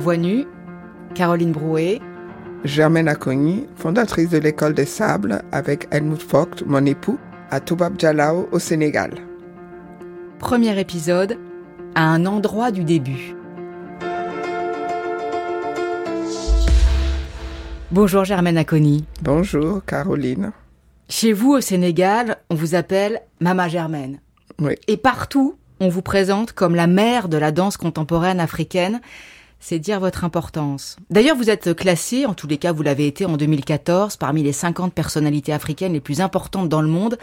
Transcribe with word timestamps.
Voix 0.00 0.16
Nue, 0.16 0.46
Caroline 1.14 1.52
Brouet. 1.52 2.00
Germaine 2.64 3.06
Acogny, 3.06 3.66
fondatrice 3.76 4.30
de 4.30 4.38
l'école 4.38 4.72
des 4.72 4.86
sables 4.86 5.42
avec 5.52 5.88
Helmut 5.90 6.22
Vogt, 6.26 6.62
mon 6.66 6.84
époux, 6.86 7.18
à 7.50 7.60
Toubab 7.60 8.00
Jalao 8.00 8.48
au 8.50 8.58
Sénégal. 8.58 9.12
Premier 10.38 10.78
épisode, 10.80 11.36
à 11.94 12.04
un 12.04 12.24
endroit 12.24 12.70
du 12.70 12.82
début. 12.82 13.34
Bonjour 17.90 18.24
Germaine 18.24 18.56
Acogny. 18.56 19.04
Bonjour 19.20 19.84
Caroline. 19.84 20.52
Chez 21.10 21.34
vous 21.34 21.52
au 21.52 21.60
Sénégal, 21.60 22.38
on 22.48 22.54
vous 22.54 22.74
appelle 22.74 23.20
Mama 23.40 23.68
Germaine. 23.68 24.20
Oui. 24.60 24.76
Et 24.88 24.96
partout, 24.96 25.56
on 25.78 25.88
vous 25.88 26.02
présente 26.02 26.52
comme 26.52 26.74
la 26.74 26.86
mère 26.86 27.28
de 27.28 27.36
la 27.36 27.52
danse 27.52 27.76
contemporaine 27.76 28.40
africaine. 28.40 29.00
C'est 29.60 29.78
dire 29.78 30.00
votre 30.00 30.24
importance. 30.24 30.96
D'ailleurs, 31.10 31.36
vous 31.36 31.50
êtes 31.50 31.76
classée, 31.76 32.24
en 32.24 32.32
tous 32.32 32.46
les 32.46 32.56
cas 32.56 32.72
vous 32.72 32.82
l'avez 32.82 33.06
été 33.06 33.26
en 33.26 33.36
2014, 33.36 34.16
parmi 34.16 34.42
les 34.42 34.52
50 34.52 34.94
personnalités 34.94 35.52
africaines 35.52 35.92
les 35.92 36.00
plus 36.00 36.22
importantes 36.22 36.70
dans 36.70 36.80
le 36.80 36.88
monde 36.88 37.18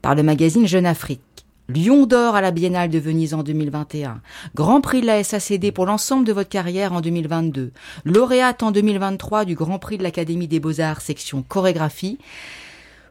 par 0.00 0.14
le 0.14 0.22
magazine 0.22 0.66
Jeune 0.66 0.86
Afrique. 0.86 1.20
Lion 1.68 2.06
d'or 2.06 2.34
à 2.34 2.40
la 2.40 2.50
Biennale 2.50 2.90
de 2.90 2.98
Venise 2.98 3.34
en 3.34 3.42
2021, 3.42 4.20
Grand 4.54 4.80
Prix 4.80 5.00
de 5.00 5.06
la 5.06 5.22
SACD 5.22 5.70
pour 5.70 5.86
l'ensemble 5.86 6.26
de 6.26 6.32
votre 6.32 6.48
carrière 6.48 6.92
en 6.92 7.00
2022, 7.00 7.72
lauréate 8.04 8.62
en 8.62 8.72
2023 8.72 9.44
du 9.44 9.54
Grand 9.54 9.78
Prix 9.78 9.98
de 9.98 10.02
l'Académie 10.02 10.48
des 10.48 10.60
Beaux-Arts 10.60 11.02
section 11.02 11.42
chorégraphie. 11.42 12.18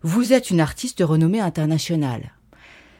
Vous 0.04 0.34
êtes 0.34 0.50
une 0.50 0.60
artiste 0.60 1.02
renommée 1.06 1.40
internationale 1.40 2.34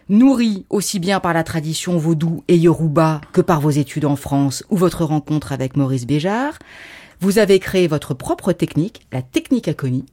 nourri 0.10 0.66
aussi 0.70 1.00
bien 1.00 1.20
par 1.20 1.34
la 1.34 1.44
tradition 1.44 1.98
vaudou 1.98 2.44
et 2.48 2.58
yoruba 2.58 3.22
que 3.34 3.42
par 3.42 3.62
vos 3.62 3.70
études 3.70 4.06
en 4.06 4.16
France 4.16 4.64
ou 4.70 4.78
votre 4.78 5.06
rencontre 5.06 5.52
avec 5.52 5.76
Maurice 5.76 6.06
Béjart, 6.06 6.60
vous 7.20 7.38
avez 7.38 7.60
créé 7.60 7.88
votre 7.88 8.14
propre 8.14 8.52
technique, 8.52 9.06
la 9.12 9.22
technique 9.22 9.68
Akoni, 9.68 10.06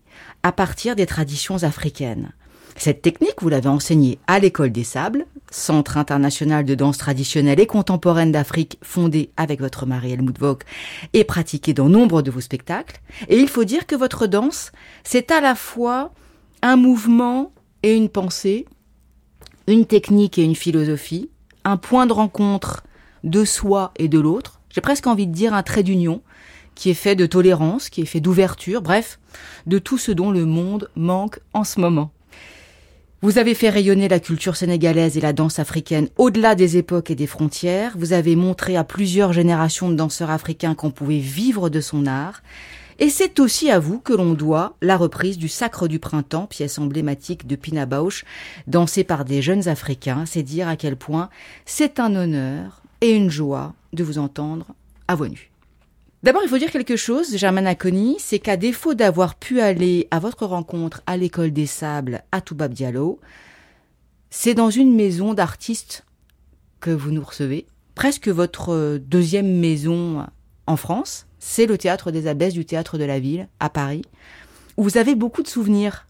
à 0.43 0.53
partir 0.53 0.95
des 0.95 1.07
traditions 1.07 1.63
africaines. 1.63 2.33
Cette 2.77 3.03
technique, 3.03 3.43
vous 3.43 3.49
l'avez 3.49 3.69
enseignée 3.69 4.21
à 4.29 4.39
l'École 4.39 4.71
des 4.71 4.85
Sables, 4.85 5.27
Centre 5.51 5.97
international 5.97 6.65
de 6.65 6.75
danse 6.75 6.99
traditionnelle 6.99 7.59
et 7.59 7.67
contemporaine 7.67 8.31
d'Afrique, 8.31 8.79
fondé 8.83 9.31
avec 9.37 9.61
votre 9.61 9.87
mari 9.87 10.13
Helmut 10.13 10.39
Vogt 10.39 10.59
et 11.13 11.25
pratiquée 11.25 11.75
dans 11.75 11.89
nombre 11.89 12.23
de 12.23 12.31
vos 12.31 12.41
spectacles. 12.41 13.01
Et 13.29 13.39
il 13.39 13.49
faut 13.49 13.65
dire 13.65 13.87
que 13.87 13.97
votre 13.97 14.27
danse, 14.27 14.71
c'est 15.03 15.33
à 15.33 15.41
la 15.41 15.55
fois 15.55 16.13
un 16.63 16.77
mouvement 16.77 17.53
et 17.83 17.97
une 17.97 18.11
pensée, 18.11 18.67
une 19.69 19.87
technique 19.87 20.39
et 20.39 20.45
une 20.45 20.55
philosophie, 20.55 21.29
un 21.65 21.77
point 21.77 22.07
de 22.07 22.13
rencontre 22.13 22.85
de 23.23 23.45
soi 23.45 23.93
et 23.97 24.09
de 24.09 24.19
l'autre, 24.19 24.61
j'ai 24.71 24.81
presque 24.81 25.07
envie 25.07 25.27
de 25.27 25.33
dire 25.33 25.53
un 25.53 25.63
trait 25.63 25.83
d'union, 25.83 26.23
qui 26.75 26.91
est 26.91 26.95
fait 26.95 27.17
de 27.17 27.27
tolérance, 27.27 27.91
qui 27.91 28.03
est 28.03 28.07
fait 28.07 28.21
d'ouverture, 28.21 28.81
bref, 28.81 29.19
de 29.67 29.79
tout 29.79 29.99
ce 29.99 30.13
dont 30.13 30.31
le 30.31 30.47
monde 30.47 30.91
manque 30.97 31.41
en 31.53 31.65
ce 31.65 31.81
moment. 31.81 32.13
Vous 33.21 33.37
avez 33.37 33.55
fait 33.55 33.69
rayonner 33.69 34.09
la 34.09 34.21
culture 34.21 34.55
sénégalaise 34.55 35.19
et 35.19 35.21
la 35.21 35.33
danse 35.33 35.59
africaine 35.59 36.09
au-delà 36.17 36.55
des 36.55 36.77
époques 36.77 37.11
et 37.11 37.17
des 37.17 37.27
frontières. 37.27 37.95
Vous 37.99 38.13
avez 38.13 38.37
montré 38.37 38.77
à 38.77 38.85
plusieurs 38.85 39.33
générations 39.33 39.91
de 39.91 39.97
danseurs 39.97 40.31
africains 40.31 40.77
qu'on 40.77 40.93
pouvait 40.93 41.19
vivre 41.19 41.69
de 41.69 41.81
son 41.81 42.07
art. 42.07 42.43
Et 43.01 43.11
c'est 43.11 43.39
aussi 43.39 43.71
à 43.71 43.79
vous 43.79 44.01
que 44.01 44.13
l'on 44.13 44.35
doit 44.35 44.77
la 44.83 44.97
reprise 44.97 45.39
du 45.39 45.49
Sacre 45.49 45.87
du 45.87 46.01
Printemps, 46.01 46.47
pièce 46.47 46.79
emblématique 46.79 47.47
de 47.47 47.55
Pina 47.55 47.87
Bausch, 47.87 48.25
dansée 48.67 49.05
par 49.05 49.25
des 49.25 49.41
jeunes 49.41 49.69
Africains. 49.69 50.27
C'est 50.27 50.43
dire 50.43 50.67
à 50.67 50.77
quel 50.77 50.97
point 50.97 51.31
c'est 51.65 52.01
un 52.01 52.17
honneur 52.17 52.83
et 53.01 53.13
une 53.13 53.31
joie 53.31 53.75
de 53.93 54.03
vous 54.03 54.19
entendre 54.19 54.67
à 55.07 55.15
voix. 55.15 55.29
D'abord, 56.25 56.43
il 56.43 56.49
faut 56.49 56.59
dire 56.59 56.73
quelque 56.73 56.97
chose, 56.97 57.37
Germaine 57.37 57.69
Aconi, 57.69 58.17
c'est 58.19 58.41
qu'à 58.41 58.57
défaut 58.57 58.95
d'avoir 58.95 59.37
pu 59.37 59.61
aller 59.61 60.09
à 60.11 60.19
votre 60.19 60.47
rencontre 60.47 61.01
à 61.07 61.17
l'école 61.17 61.53
des 61.53 61.67
sables 61.67 62.25
à 62.33 62.41
Toubab 62.41 62.73
Diallo, 62.73 63.21
c'est 64.29 64.55
dans 64.55 64.71
une 64.71 64.97
maison 64.97 65.35
d'artistes 65.35 66.05
que 66.81 66.91
vous 66.91 67.13
nous 67.13 67.23
recevez, 67.23 67.67
presque 67.95 68.27
votre 68.27 68.99
deuxième 68.99 69.61
maison 69.61 70.27
en 70.67 70.77
France 70.77 71.28
c'est 71.39 71.67
le 71.67 71.79
théâtre 71.79 72.11
des 72.11 72.27
abbesses 72.27 72.55
du 72.55 72.65
théâtre 72.65 72.99
de 72.99 73.05
la 73.05 73.19
ville 73.21 73.49
à 73.61 73.71
Paris, 73.71 74.03
où 74.77 74.83
vous 74.83 74.99
avez 74.99 75.15
beaucoup 75.15 75.43
de 75.43 75.49
souvenirs 75.49 76.07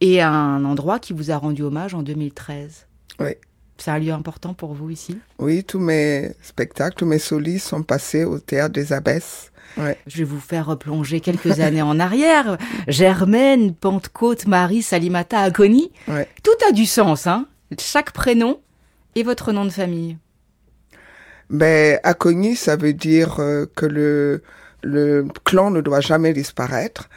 et 0.00 0.20
un 0.20 0.64
endroit 0.64 0.98
qui 0.98 1.12
vous 1.12 1.30
a 1.30 1.36
rendu 1.36 1.62
hommage 1.62 1.94
en 1.94 2.02
2013. 2.02 2.86
Oui. 3.20 3.34
C'est 3.78 3.90
un 3.90 3.98
lieu 3.98 4.12
important 4.12 4.54
pour 4.54 4.74
vous 4.74 4.90
ici? 4.90 5.18
Oui, 5.38 5.64
tous 5.64 5.78
mes 5.78 6.32
spectacles, 6.42 6.96
tous 6.96 7.06
mes 7.06 7.18
solis 7.18 7.58
sont 7.58 7.82
passés 7.82 8.24
au 8.24 8.38
théâtre 8.38 8.74
des 8.74 8.92
abbesses. 8.92 9.50
Ouais. 9.76 9.98
Je 10.06 10.18
vais 10.18 10.24
vous 10.24 10.40
faire 10.40 10.66
replonger 10.66 11.20
quelques 11.20 11.60
années 11.60 11.82
en 11.82 11.98
arrière. 11.98 12.58
Germaine, 12.88 13.74
Pentecôte, 13.74 14.46
Marie, 14.46 14.82
Salimata, 14.82 15.40
Aconi. 15.40 15.90
Ouais. 16.08 16.28
Tout 16.42 16.50
a 16.68 16.72
du 16.72 16.86
sens, 16.86 17.26
hein? 17.26 17.46
Chaque 17.78 18.12
prénom 18.12 18.60
et 19.14 19.22
votre 19.22 19.52
nom 19.52 19.64
de 19.64 19.70
famille. 19.70 20.16
Ben, 21.52 22.00
Acogny, 22.02 22.56
ça 22.56 22.76
veut 22.76 22.94
dire 22.94 23.38
euh, 23.38 23.66
que 23.76 23.84
le, 23.84 24.42
le 24.82 25.26
clan 25.44 25.70
ne 25.70 25.82
doit 25.82 26.00
jamais 26.00 26.32
disparaître. 26.32 27.10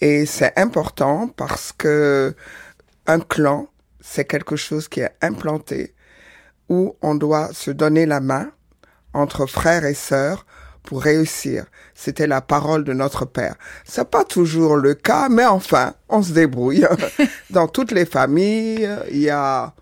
Et 0.00 0.24
c'est 0.24 0.58
important 0.58 1.28
parce 1.28 1.70
que 1.76 2.34
un 3.06 3.20
clan, 3.20 3.68
c'est 4.00 4.24
quelque 4.24 4.56
chose 4.56 4.88
qui 4.88 5.00
est 5.00 5.14
implanté 5.20 5.94
où 6.70 6.96
on 7.02 7.14
doit 7.14 7.50
se 7.52 7.70
donner 7.70 8.06
la 8.06 8.20
main 8.20 8.50
entre 9.12 9.44
frères 9.44 9.84
et 9.84 9.92
sœurs 9.92 10.46
pour 10.82 11.02
réussir. 11.02 11.66
C'était 11.94 12.26
la 12.26 12.40
parole 12.40 12.84
de 12.84 12.94
notre 12.94 13.26
père. 13.26 13.56
C'est 13.84 14.10
pas 14.10 14.24
toujours 14.24 14.76
le 14.76 14.94
cas, 14.94 15.28
mais 15.28 15.44
enfin, 15.44 15.92
on 16.08 16.22
se 16.22 16.32
débrouille. 16.32 16.86
Dans 17.50 17.68
toutes 17.68 17.92
les 17.92 18.06
familles, 18.06 18.88
il 19.10 19.18
y 19.18 19.30
a 19.30 19.74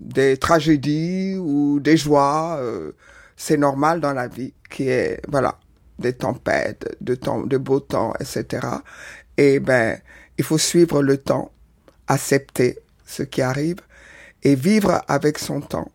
des 0.00 0.36
tragédies 0.36 1.36
ou 1.38 1.80
des 1.80 1.96
joies. 1.96 2.58
Euh, 2.60 2.92
c'est 3.36 3.56
normal 3.56 4.00
dans 4.00 4.12
la 4.12 4.28
vie, 4.28 4.54
qui 4.70 4.88
est 4.88 5.20
voilà 5.28 5.58
des 5.98 6.12
tempêtes, 6.12 6.96
de 7.00 7.14
temps, 7.14 7.42
de 7.42 7.56
beau 7.56 7.80
temps, 7.80 8.12
etc. 8.20 8.66
Et 9.36 9.60
ben, 9.60 9.98
il 10.38 10.44
faut 10.44 10.58
suivre 10.58 11.02
le 11.02 11.16
temps, 11.18 11.52
accepter 12.06 12.78
ce 13.04 13.22
qui 13.22 13.42
arrive 13.42 13.78
et 14.42 14.54
vivre 14.54 15.02
avec 15.08 15.38
son 15.38 15.60
temps. 15.60 15.90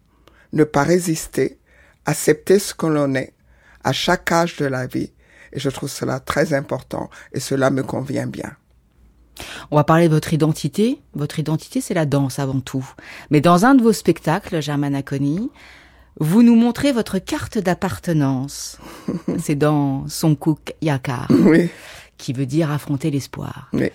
Ne 0.53 0.63
pas 0.63 0.83
résister, 0.83 1.59
accepter 2.05 2.59
ce 2.59 2.73
que 2.73 2.87
l'on 2.87 3.13
est 3.15 3.33
à 3.83 3.93
chaque 3.93 4.31
âge 4.31 4.57
de 4.57 4.65
la 4.65 4.87
vie. 4.87 5.11
Et 5.53 5.59
je 5.59 5.69
trouve 5.69 5.89
cela 5.89 6.19
très 6.19 6.53
important 6.53 7.09
et 7.33 7.39
cela 7.39 7.69
me 7.69 7.83
convient 7.83 8.27
bien. 8.27 8.55
On 9.71 9.75
va 9.75 9.83
parler 9.83 10.07
de 10.07 10.13
votre 10.13 10.33
identité. 10.33 10.99
Votre 11.13 11.39
identité, 11.39 11.81
c'est 11.81 11.93
la 11.93 12.05
danse 12.05 12.39
avant 12.39 12.59
tout. 12.59 12.87
Mais 13.29 13.41
dans 13.41 13.65
un 13.65 13.75
de 13.75 13.81
vos 13.81 13.93
spectacles, 13.93 14.61
Germaine 14.61 14.95
Aconi, 14.95 15.49
vous 16.19 16.43
nous 16.43 16.55
montrez 16.55 16.91
votre 16.91 17.19
carte 17.19 17.57
d'appartenance. 17.57 18.77
c'est 19.39 19.55
dans 19.55 20.07
Son 20.07 20.35
Cook 20.35 20.73
Yakar. 20.81 21.27
Oui. 21.29 21.69
Qui 22.17 22.33
veut 22.33 22.45
dire 22.45 22.71
affronter 22.71 23.09
l'espoir. 23.09 23.69
Oui. 23.73 23.89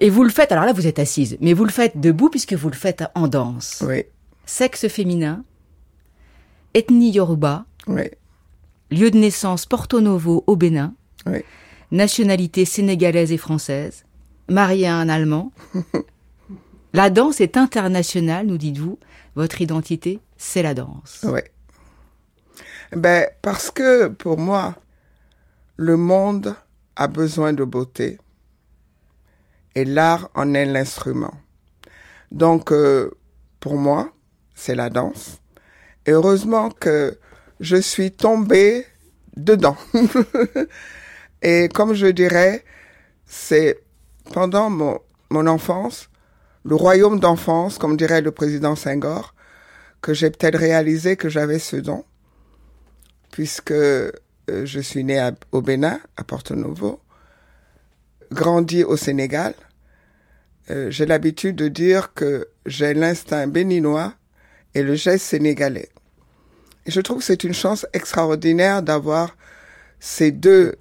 Et 0.00 0.10
vous 0.10 0.24
le 0.24 0.30
faites, 0.30 0.50
alors 0.50 0.64
là 0.64 0.72
vous 0.72 0.86
êtes 0.86 0.98
assise, 0.98 1.36
mais 1.40 1.52
vous 1.52 1.64
le 1.64 1.70
faites 1.70 2.00
debout 2.00 2.28
puisque 2.28 2.54
vous 2.54 2.68
le 2.68 2.74
faites 2.74 3.04
en 3.14 3.28
danse. 3.28 3.82
Oui. 3.86 4.04
Sexe 4.44 4.88
féminin, 4.88 5.44
ethnie 6.74 7.12
yoruba, 7.12 7.64
lieu 8.90 9.10
de 9.10 9.18
naissance 9.18 9.66
Porto 9.66 10.00
Novo 10.00 10.42
au 10.46 10.56
Bénin, 10.56 10.94
nationalité 11.92 12.64
sénégalaise 12.64 13.30
et 13.30 13.38
française, 13.38 14.04
marié 14.48 14.86
à 14.86 14.96
un 14.96 15.08
Allemand. 15.08 15.52
la 16.92 17.10
danse 17.10 17.40
est 17.40 17.56
internationale, 17.56 18.46
nous 18.46 18.58
dites-vous. 18.58 18.98
Votre 19.34 19.60
identité, 19.60 20.20
c'est 20.36 20.62
la 20.62 20.74
danse. 20.74 21.24
Oui. 21.24 21.40
Ben, 22.92 23.26
parce 23.42 23.70
que 23.70 24.08
pour 24.08 24.38
moi, 24.38 24.76
le 25.76 25.96
monde 25.96 26.54
a 26.96 27.08
besoin 27.08 27.52
de 27.52 27.64
beauté 27.64 28.18
et 29.74 29.84
l'art 29.84 30.30
en 30.34 30.54
est 30.54 30.66
l'instrument. 30.66 31.34
Donc, 32.30 32.70
euh, 32.70 33.10
pour 33.58 33.76
moi, 33.76 34.12
c'est 34.54 34.74
la 34.74 34.90
danse. 34.90 35.40
Et 36.06 36.12
heureusement 36.12 36.70
que 36.70 37.18
je 37.60 37.76
suis 37.76 38.12
tombée 38.12 38.86
dedans. 39.36 39.76
et 41.42 41.68
comme 41.72 41.94
je 41.94 42.06
dirais, 42.06 42.64
c'est 43.26 43.83
pendant 44.32 44.70
mon, 44.70 45.00
enfance, 45.46 46.08
le 46.64 46.74
royaume 46.74 47.20
d'enfance, 47.20 47.78
comme 47.78 47.96
dirait 47.96 48.22
le 48.22 48.30
président 48.30 48.76
Senghor, 48.76 49.34
que 50.00 50.14
j'ai 50.14 50.30
peut-être 50.30 50.58
réalisé 50.58 51.16
que 51.16 51.28
j'avais 51.28 51.58
ce 51.58 51.76
don, 51.76 52.04
puisque 53.30 53.72
euh, 53.72 54.12
je 54.46 54.80
suis 54.80 55.04
né 55.04 55.30
au 55.52 55.60
Bénin, 55.60 56.00
à 56.16 56.24
Porto 56.24 56.54
Novo, 56.54 57.00
grandi 58.30 58.84
au 58.84 58.96
Sénégal. 58.96 59.54
Euh, 60.70 60.90
j'ai 60.90 61.06
l'habitude 61.06 61.56
de 61.56 61.68
dire 61.68 62.14
que 62.14 62.48
j'ai 62.66 62.94
l'instinct 62.94 63.46
béninois 63.46 64.14
et 64.74 64.82
le 64.82 64.94
geste 64.94 65.26
sénégalais. 65.26 65.90
Et 66.86 66.90
je 66.90 67.00
trouve 67.00 67.18
que 67.18 67.24
c'est 67.24 67.44
une 67.44 67.54
chance 67.54 67.86
extraordinaire 67.92 68.82
d'avoir 68.82 69.36
ces 70.00 70.30
deux 70.32 70.74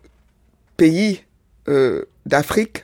pays 0.76 1.24
euh, 1.70 2.06
d'Afrique, 2.26 2.84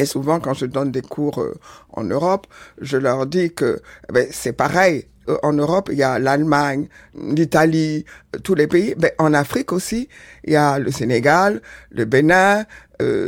et 0.00 0.06
souvent 0.06 0.40
quand 0.40 0.54
je 0.54 0.64
donne 0.64 0.90
des 0.90 1.02
cours 1.02 1.40
euh, 1.42 1.54
en 1.92 2.04
Europe, 2.04 2.46
je 2.80 2.96
leur 2.96 3.26
dis 3.26 3.52
que 3.52 3.82
eh 4.08 4.12
ben, 4.12 4.26
c'est 4.30 4.54
pareil. 4.54 5.06
Euh, 5.28 5.36
en 5.42 5.52
Europe, 5.52 5.90
il 5.92 5.98
y 5.98 6.02
a 6.02 6.18
l'Allemagne, 6.18 6.88
l'Italie, 7.14 8.06
tous 8.42 8.54
les 8.54 8.66
pays. 8.66 8.94
Mais 8.98 9.14
en 9.18 9.34
Afrique 9.34 9.72
aussi, 9.72 10.08
il 10.44 10.54
y 10.54 10.56
a 10.56 10.78
le 10.78 10.90
Sénégal, 10.90 11.60
le 11.90 12.06
Bénin, 12.06 12.64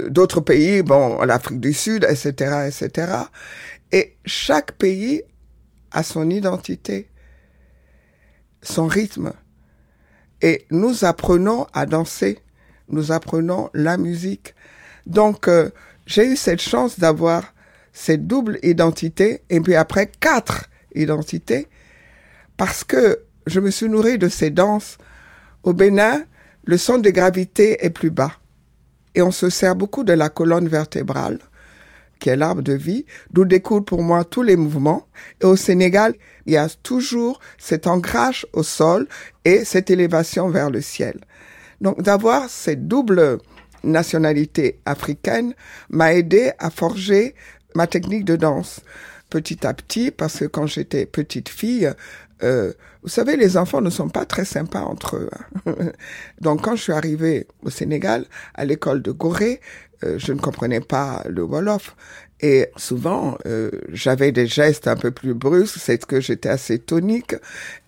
d'autres 0.09 0.41
pays, 0.41 0.83
bon, 0.83 1.23
l'Afrique 1.23 1.59
du 1.61 1.73
Sud, 1.73 2.05
etc., 2.05 2.67
etc. 2.67 3.13
Et 3.91 4.17
chaque 4.27 4.73
pays 4.73 5.23
a 5.93 6.03
son 6.03 6.29
identité, 6.29 7.09
son 8.63 8.87
rythme. 8.87 9.33
Et 10.43 10.67
nous 10.71 11.05
apprenons 11.05 11.67
à 11.73 11.87
danser, 11.87 12.39
nous 12.89 13.13
apprenons 13.13 13.71
la 13.73 13.97
musique. 13.97 14.55
Donc, 15.07 15.49
euh, 15.49 15.71
j'ai 16.07 16.27
eu 16.27 16.37
cette 16.37 16.61
chance 16.61 16.99
d'avoir 16.99 17.55
cette 17.93 18.27
double 18.27 18.59
identité 18.63 19.43
et 19.51 19.61
puis 19.61 19.75
après 19.75 20.11
quatre 20.21 20.69
identités 20.95 21.69
parce 22.57 22.85
que 22.85 23.21
je 23.47 23.61
me 23.61 23.71
suis 23.71 23.89
nourri 23.89 24.19
de 24.19 24.29
ces 24.29 24.51
danses. 24.51 24.99
Au 25.63 25.73
Bénin, 25.73 26.25
le 26.65 26.77
centre 26.77 27.03
de 27.03 27.11
gravité 27.11 27.85
est 27.85 27.91
plus 27.91 28.11
bas 28.11 28.33
et 29.15 29.23
on 29.23 29.31
se 29.31 29.51
sert 29.51 29.77
beaucoup 29.77 30.05
de 30.05 30.13
la 30.13 30.29
colonne 30.29 30.69
vertébrale 30.69 31.39
qui 32.23 32.29
est 32.29 32.37
l'arbre 32.37 32.63
de 32.63 32.73
vie, 32.73 33.05
d'où 33.33 33.45
découlent 33.45 33.85
pour 33.85 34.01
moi 34.01 34.23
tous 34.23 34.43
les 34.43 34.55
mouvements. 34.55 35.09
Et 35.41 35.45
au 35.45 35.57
Sénégal, 35.57 36.15
il 36.47 36.53
y 36.53 36.57
a 36.57 36.69
toujours 36.69 37.41
cet 37.59 37.89
ancrage 37.89 38.47
au 38.53 38.63
sol 38.63 39.09
et 39.45 39.65
cette 39.65 39.91
élévation 39.91 40.49
vers 40.49 40.71
le 40.71 40.81
ciel. 40.81 41.19
Donc 41.81 42.01
d'avoir 42.01 42.49
cette 42.49 42.87
double 42.87 43.39
nationalité 43.85 44.81
africaine 44.85 45.55
m'a 45.91 46.15
aidé 46.15 46.53
à 46.59 46.71
forger 46.71 47.35
ma 47.75 47.87
technique 47.87 48.25
de 48.25 48.37
danse 48.37 48.81
petit 49.31 49.67
à 49.67 49.73
petit 49.73 50.11
parce 50.11 50.41
que 50.41 50.45
quand 50.45 50.67
j'étais 50.67 51.07
petite 51.07 51.49
fille, 51.49 51.91
euh, 52.43 52.73
vous 53.03 53.09
savez, 53.09 53.37
les 53.37 53.57
enfants 53.57 53.81
ne 53.81 53.91
sont 53.91 54.09
pas 54.09 54.27
très 54.27 54.45
sympas 54.45 54.83
entre 54.83 55.17
eux. 55.17 55.31
Hein. 55.67 55.75
Donc 56.41 56.63
quand 56.63 56.77
je 56.77 56.83
suis 56.83 56.93
arrivée 56.93 57.47
au 57.63 57.71
Sénégal, 57.71 58.27
à 58.55 58.65
l'école 58.65 59.01
de 59.01 59.11
Gorée, 59.11 59.61
euh, 60.05 60.19
je 60.19 60.33
ne 60.33 60.39
comprenais 60.39 60.81
pas 60.81 61.23
le 61.29 61.43
Wolof. 61.43 61.97
Et 62.43 62.67
souvent, 62.77 63.39
euh, 63.47 63.71
j'avais 63.93 64.33
des 64.33 64.49
gestes 64.49 64.89
un 64.89 64.97
peu 64.97 65.13
plus 65.13 65.33
brusques, 65.33 65.79
c'est 65.79 66.05
que 66.05 66.21
j'étais 66.21 66.49
assez 66.49 66.81
tonique. 66.81 67.37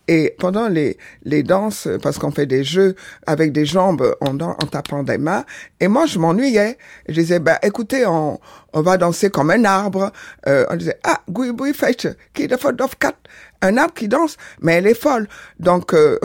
Et 0.06 0.36
pendant 0.38 0.68
les, 0.68 0.96
les 1.24 1.42
danses, 1.42 1.88
parce 2.02 2.18
qu'on 2.18 2.30
fait 2.30 2.46
des 2.46 2.62
jeux 2.62 2.94
avec 3.26 3.52
des 3.52 3.64
jambes 3.64 4.14
en, 4.20 4.38
en 4.38 4.54
tapant 4.54 5.02
des 5.02 5.18
mains, 5.18 5.44
et 5.80 5.88
moi 5.88 6.06
je 6.06 6.18
m'ennuyais. 6.18 6.76
Je 7.08 7.14
disais, 7.14 7.40
bah 7.40 7.58
écoutez, 7.62 8.06
on, 8.06 8.38
on 8.74 8.82
va 8.82 8.96
danser 8.96 9.30
comme 9.30 9.50
un 9.50 9.64
arbre. 9.64 10.12
Euh, 10.46 10.66
on 10.70 10.76
disait, 10.76 10.98
ah, 11.04 11.20
gui 11.28 11.52
gui 11.52 11.72
fetch, 11.72 12.06
qui 12.34 12.46
de 12.46 12.56
kat 12.98 13.14
un 13.62 13.78
arbre 13.78 13.94
qui 13.94 14.08
danse, 14.08 14.36
mais 14.60 14.74
elle 14.74 14.86
est 14.86 15.00
folle. 15.00 15.26
Donc 15.58 15.94
euh, 15.94 16.18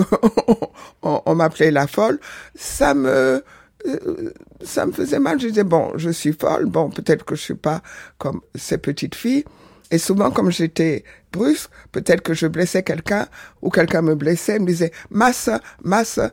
on, 1.01 1.21
on 1.25 1.35
m'appelait 1.35 1.71
la 1.71 1.87
folle. 1.87 2.19
Ça 2.55 2.93
me 2.93 3.43
euh, 3.87 4.33
ça 4.63 4.85
me 4.85 4.91
faisait 4.91 5.19
mal. 5.19 5.39
Je 5.39 5.47
disais, 5.47 5.63
bon, 5.63 5.91
je 5.95 6.09
suis 6.09 6.33
folle, 6.33 6.65
bon, 6.65 6.89
peut-être 6.89 7.25
que 7.25 7.35
je 7.35 7.41
suis 7.41 7.55
pas 7.55 7.81
comme 8.17 8.41
ces 8.55 8.77
petites 8.77 9.15
filles. 9.15 9.45
Et 9.91 9.97
souvent, 9.97 10.29
comme 10.29 10.51
j'étais 10.51 11.03
brusque, 11.31 11.69
peut-être 11.91 12.21
que 12.21 12.33
je 12.35 12.45
blessais 12.45 12.83
quelqu'un 12.83 13.27
ou 13.61 13.69
quelqu'un 13.71 14.03
me 14.03 14.13
blessait, 14.13 14.59
me 14.59 14.67
disait 14.67 14.91
ma 15.09 15.33
soeur, 15.33 15.59
ma 15.83 16.03
soeur. 16.03 16.29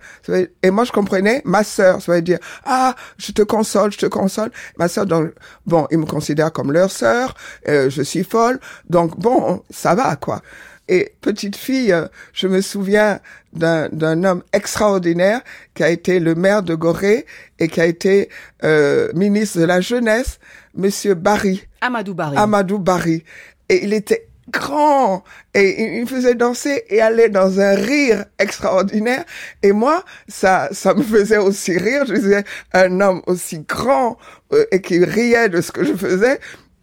Et 0.63 0.71
moi, 0.71 0.85
je 0.85 0.93
comprenais 0.93 1.41
ma 1.45 1.65
soeur. 1.65 2.03
Ça 2.03 2.13
veut 2.13 2.23
dire 2.23 2.39
ah, 2.65 2.95
je 3.17 3.33
te 3.33 3.43
console, 3.43 3.93
je 3.93 3.99
te 3.99 4.07
console. 4.07 4.51
Ma 4.79 4.89
soeur, 4.89 5.07
donc 5.07 5.33
bon, 5.65 5.87
ils 5.91 5.99
me 5.99 6.07
considèrent 6.07 6.53
comme 6.53 6.71
leur 6.71 6.91
sœur. 6.91 7.35
Euh, 7.69 7.89
je 7.89 8.03
suis 8.03 8.25
folle, 8.25 8.61
donc 8.91 9.19
bon, 9.19 9.63
ça 9.71 9.95
va 9.95 10.17
quoi. 10.17 10.43
Et 10.88 11.12
petite 11.21 11.56
fille, 11.56 11.93
euh, 11.93 12.06
je 12.33 12.47
me 12.47 12.61
souviens 12.61 13.21
d'un 13.53 14.25
homme 14.25 14.43
extraordinaire 14.53 15.41
qui 15.75 15.83
a 15.83 15.88
été 15.88 16.21
le 16.21 16.35
maire 16.35 16.62
de 16.62 16.75
Gorée 16.75 17.27
et 17.59 17.69
qui 17.69 17.81
a 17.81 17.87
été 17.87 18.29
euh, 18.65 19.11
ministre 19.15 19.59
de 19.59 19.65
la 19.65 19.81
jeunesse, 19.81 20.38
Monsieur 20.75 21.15
Barry. 21.15 21.67
Amadou 21.81 22.15
Barry. 22.15 22.37
Amadou 22.37 22.79
Barry. 22.79 23.25
Et 23.69 23.85
il 23.85 23.93
était 23.93 24.29
grand 24.50 25.25
et 25.55 25.99
il 25.99 26.06
faisait 26.06 26.35
danser 26.35 26.85
et 26.88 27.00
aller 27.00 27.29
dans 27.29 27.59
un 27.59 27.75
rire 27.75 28.27
extraordinaire 28.38 29.25
et 29.62 29.73
moi 29.73 30.05
ça 30.29 30.69
ça 30.71 30.94
me 30.94 31.03
faisait 31.03 31.38
aussi 31.38 31.77
rire 31.77 32.05
je 32.06 32.15
disais 32.15 32.44
un 32.73 33.00
homme 33.00 33.23
aussi 33.27 33.65
grand 33.69 34.19
euh, 34.53 34.65
et 34.71 34.81
qui 34.81 35.05
riait 35.05 35.49
de 35.49 35.61
ce 35.61 35.73
que 35.73 35.85
je 35.85 35.94
faisais 35.94 36.38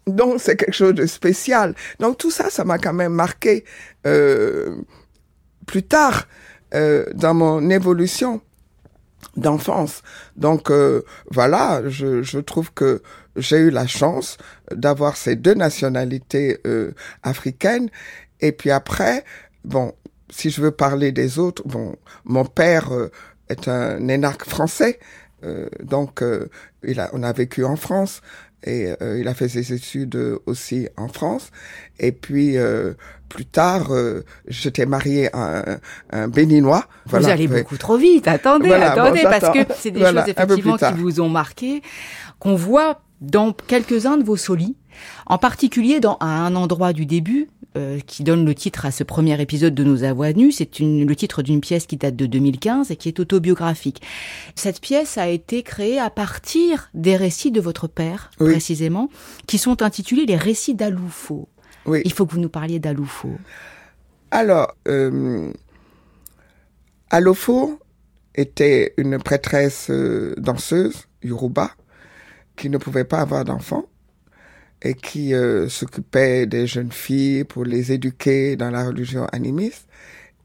donc 0.07 0.41
c'est 0.41 0.55
quelque 0.55 0.75
chose 0.75 0.94
de 0.94 1.05
spécial. 1.05 1.75
Donc 2.00 2.17
tout 2.17 2.31
ça, 2.31 2.50
ça 2.50 2.63
m'a 2.63 2.77
quand 2.77 2.94
même 2.94 3.13
marqué 3.13 3.63
euh, 4.05 4.75
plus 5.65 5.83
tard 5.83 6.27
euh, 6.73 7.05
dans 7.13 7.33
mon 7.33 7.69
évolution 7.69 8.41
d'enfance. 9.38 10.01
Donc 10.35 10.69
euh, 10.69 11.03
voilà, 11.29 11.81
je, 11.88 12.21
je, 12.21 12.39
trouve 12.39 12.71
que 12.73 13.01
j'ai 13.35 13.57
eu 13.57 13.69
la 13.69 13.88
chance 13.88 14.38
d'avoir 14.71 15.17
ces 15.17 15.35
deux 15.35 15.53
nationalités 15.53 16.59
euh, 16.67 16.91
africaines. 17.23 17.89
Et 18.41 18.51
puis 18.51 18.71
après, 18.71 19.23
bon, 19.63 19.94
si 20.29 20.50
je 20.50 20.61
veux 20.61 20.71
parler 20.71 21.11
des 21.11 21.39
autres, 21.39 21.63
bon, 21.65 21.95
mon 22.25 22.45
père 22.45 22.94
euh, 22.94 23.11
est 23.50 23.67
un 23.67 24.07
énarque 24.07 24.45
français. 24.45 25.00
Donc, 25.83 26.23
il 26.83 26.99
a, 26.99 27.09
on 27.13 27.23
a 27.23 27.31
vécu 27.33 27.63
en 27.63 27.75
France 27.75 28.21
et 28.65 28.93
euh, 29.01 29.19
il 29.19 29.27
a 29.27 29.33
fait 29.33 29.49
ses 29.49 29.73
études 29.73 30.17
aussi 30.45 30.87
en 30.97 31.07
France. 31.07 31.51
Et 31.99 32.11
puis 32.11 32.57
euh, 32.57 32.93
plus 33.29 33.45
tard, 33.45 33.91
euh, 33.91 34.23
j'étais 34.47 34.85
marié 34.85 35.29
à 35.35 35.59
un, 35.59 35.79
un 36.11 36.27
Béninois. 36.27 36.85
Voilà. 37.05 37.27
Vous 37.27 37.31
allez 37.31 37.47
beaucoup 37.47 37.77
trop 37.77 37.97
vite. 37.97 38.27
Attendez, 38.27 38.71
attendez, 38.71 39.23
parce 39.23 39.49
que 39.49 39.73
c'est 39.75 39.91
des 39.91 40.01
choses 40.01 40.27
effectivement 40.27 40.77
qui 40.77 40.93
vous 40.95 41.21
ont 41.21 41.29
marqué, 41.29 41.81
qu'on 42.39 42.55
voit 42.55 43.01
dans 43.21 43.53
quelques-uns 43.53 44.17
de 44.17 44.23
vos 44.23 44.35
solis, 44.35 44.75
en 45.25 45.38
particulier 45.38 46.00
dans 46.00 46.17
à 46.19 46.27
un 46.27 46.55
endroit 46.55 46.93
du 46.93 47.05
début, 47.05 47.50
euh, 47.75 48.00
qui 48.05 48.23
donne 48.23 48.45
le 48.45 48.53
titre 48.53 48.85
à 48.85 48.91
ce 48.91 49.03
premier 49.03 49.41
épisode 49.41 49.73
de 49.73 49.83
Nos 49.83 50.03
Avoines 50.03 50.38
nues. 50.38 50.51
C'est 50.51 50.79
le 50.79 51.15
titre 51.15 51.41
d'une 51.41 51.59
pièce 51.59 51.88
qui 51.88 51.97
date 51.97 52.15
de 52.15 52.27
2015 52.27 52.91
et 52.91 52.95
qui 52.95 53.07
est 53.07 53.19
autobiographique. 53.19 54.00
Cette 54.53 54.79
pièce 54.79 55.17
a 55.17 55.27
été 55.27 55.63
créée 55.63 55.97
à 55.97 56.12
partir 56.12 56.91
des 56.93 57.15
récits 57.15 57.50
de 57.50 57.59
votre 57.59 57.88
père, 57.88 58.29
précisément, 58.38 59.09
qui 59.47 59.57
sont 59.57 59.81
intitulés 59.81 60.27
Les 60.27 60.35
récits 60.35 60.75
d'Aloufo. 60.75 61.50
Oui. 61.88 62.03
Il 62.05 62.13
faut 62.13 62.27
que 62.27 62.33
vous 62.33 62.39
nous 62.39 62.50
parliez 62.50 62.77
d'Aloufo. 62.77 63.31
Alors, 64.29 64.75
euh, 64.88 65.51
Aloufo 67.09 67.79
était 68.35 68.93
une 68.97 69.17
prêtresse 69.17 69.89
euh, 69.89 70.35
danseuse, 70.38 71.07
Yoruba, 71.23 71.71
qui 72.55 72.69
ne 72.69 72.77
pouvait 72.77 73.03
pas 73.03 73.21
avoir 73.21 73.45
d'enfant 73.45 73.85
et 74.83 74.93
qui 74.93 75.33
euh, 75.33 75.69
s'occupait 75.69 76.45
des 76.45 76.67
jeunes 76.67 76.91
filles 76.91 77.45
pour 77.45 77.63
les 77.63 77.93
éduquer 77.93 78.55
dans 78.57 78.69
la 78.69 78.85
religion 78.85 79.25
animiste. 79.31 79.87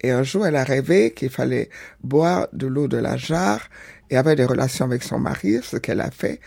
Et 0.00 0.12
un 0.12 0.22
jour, 0.22 0.46
elle 0.46 0.54
a 0.54 0.62
rêvé 0.62 1.12
qu'il 1.12 1.28
fallait 1.28 1.70
boire 2.02 2.46
de 2.52 2.68
l'eau 2.68 2.86
de 2.86 2.98
la 2.98 3.16
jarre 3.16 3.68
et 4.10 4.16
avoir 4.16 4.36
des 4.36 4.44
relations 4.44 4.84
avec 4.84 5.02
son 5.02 5.18
mari, 5.18 5.58
ce 5.62 5.76
qu'elle 5.76 6.00
a 6.00 6.12
fait. 6.12 6.40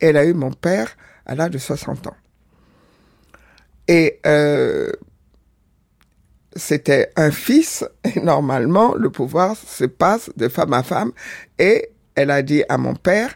Elle 0.00 0.16
a 0.16 0.24
eu 0.24 0.32
mon 0.32 0.52
père 0.52 0.96
à 1.26 1.34
l'âge 1.34 1.50
de 1.50 1.58
60 1.58 2.06
ans. 2.06 2.16
Et 3.88 4.20
euh, 4.24 4.90
c'était 6.56 7.10
un 7.16 7.30
fils, 7.30 7.84
et 8.04 8.20
normalement, 8.20 8.94
le 8.94 9.10
pouvoir 9.10 9.54
se 9.54 9.84
passe 9.84 10.30
de 10.36 10.48
femme 10.48 10.72
à 10.72 10.82
femme. 10.82 11.12
Et 11.58 11.90
elle 12.14 12.30
a 12.30 12.42
dit 12.42 12.64
à 12.70 12.78
mon 12.78 12.94
père, 12.94 13.34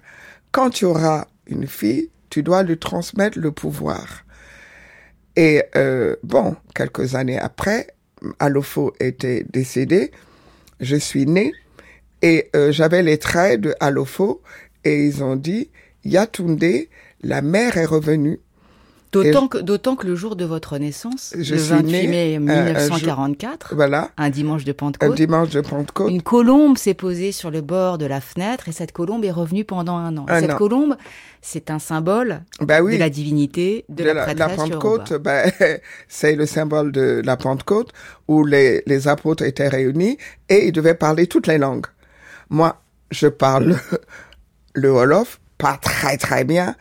quand 0.50 0.70
tu 0.70 0.86
auras 0.86 1.26
une 1.46 1.66
fille, 1.66 2.10
tu 2.30 2.42
dois 2.42 2.62
lui 2.62 2.78
transmettre 2.78 3.38
le 3.38 3.52
pouvoir. 3.52 4.24
Et 5.36 5.62
euh, 5.76 6.16
bon, 6.22 6.56
quelques 6.74 7.14
années 7.14 7.38
après, 7.38 7.88
Alofo 8.38 8.92
était 8.98 9.44
décédé, 9.48 10.10
je 10.80 10.96
suis 10.96 11.26
né 11.26 11.52
et 12.22 12.50
euh, 12.56 12.72
j'avais 12.72 13.02
les 13.02 13.18
traits 13.18 13.60
de 13.60 13.74
Alofo 13.78 14.42
et 14.84 15.04
ils 15.06 15.22
ont 15.22 15.36
dit 15.36 15.70
Yatunde, 16.04 16.64
la 17.22 17.42
mère 17.42 17.76
est 17.76 17.84
revenue. 17.84 18.40
D'autant 19.12 19.48
que, 19.48 19.58
d'autant 19.58 19.96
que 19.96 20.06
le 20.06 20.14
jour 20.14 20.36
de 20.36 20.44
votre 20.44 20.76
naissance, 20.76 21.34
je 21.38 21.54
le 21.54 21.60
28 21.60 22.08
mai 22.08 22.38
1944, 22.38 23.74
voilà, 23.74 24.10
un 24.18 24.28
dimanche 24.28 24.64
de 24.64 24.72
Pentecôte, 24.72 25.10
un 25.10 25.14
dimanche 25.14 25.50
de 25.50 25.62
Pentecôte, 25.62 26.10
une 26.10 26.20
colombe 26.20 26.76
s'est 26.76 26.94
posée 26.94 27.32
sur 27.32 27.50
le 27.50 27.62
bord 27.62 27.96
de 27.96 28.04
la 28.04 28.20
fenêtre 28.20 28.68
et 28.68 28.72
cette 28.72 28.92
colombe 28.92 29.24
est 29.24 29.30
revenue 29.30 29.64
pendant 29.64 29.96
un 29.96 30.16
an. 30.18 30.26
cette 30.28 30.56
colombe, 30.56 30.96
c'est 31.40 31.70
un 31.70 31.78
symbole 31.78 32.42
bah 32.60 32.82
oui, 32.82 32.94
de 32.94 32.98
la 32.98 33.08
divinité 33.08 33.86
de, 33.88 34.04
la, 34.04 34.12
la, 34.12 34.34
la, 34.34 34.48
Pentecôte. 34.48 35.14
Bah, 35.14 35.44
c'est 36.08 36.36
le 36.36 36.44
symbole 36.44 36.92
de 36.92 37.22
la 37.24 37.36
Pentecôte 37.36 37.92
où 38.26 38.44
les, 38.44 38.82
les 38.86 39.08
apôtres 39.08 39.42
étaient 39.42 39.68
réunis 39.68 40.18
et 40.48 40.66
ils 40.66 40.72
devaient 40.72 40.94
parler 40.94 41.26
toutes 41.26 41.46
les 41.46 41.58
langues. 41.58 41.86
Moi, 42.50 42.82
je 43.10 43.26
parle 43.26 43.76
le 44.74 44.90
Wolof, 44.90 45.40
pas 45.56 45.78
très 45.80 46.16
très 46.16 46.44
bien. 46.44 46.76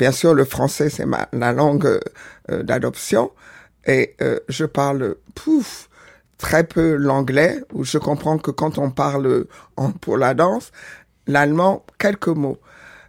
Bien 0.00 0.12
sûr, 0.12 0.32
le 0.32 0.46
français, 0.46 0.88
c'est 0.88 1.04
ma, 1.04 1.28
la 1.34 1.52
langue 1.52 2.00
euh, 2.50 2.62
d'adoption. 2.62 3.32
Et 3.86 4.16
euh, 4.22 4.40
je 4.48 4.64
parle, 4.64 5.16
pouf, 5.34 5.90
très 6.38 6.64
peu 6.64 6.94
l'anglais, 6.94 7.62
où 7.74 7.84
je 7.84 7.98
comprends 7.98 8.38
que 8.38 8.50
quand 8.50 8.78
on 8.78 8.90
parle 8.90 9.44
pour 10.00 10.16
la 10.16 10.32
danse, 10.32 10.72
l'allemand, 11.26 11.84
quelques 11.98 12.28
mots. 12.28 12.58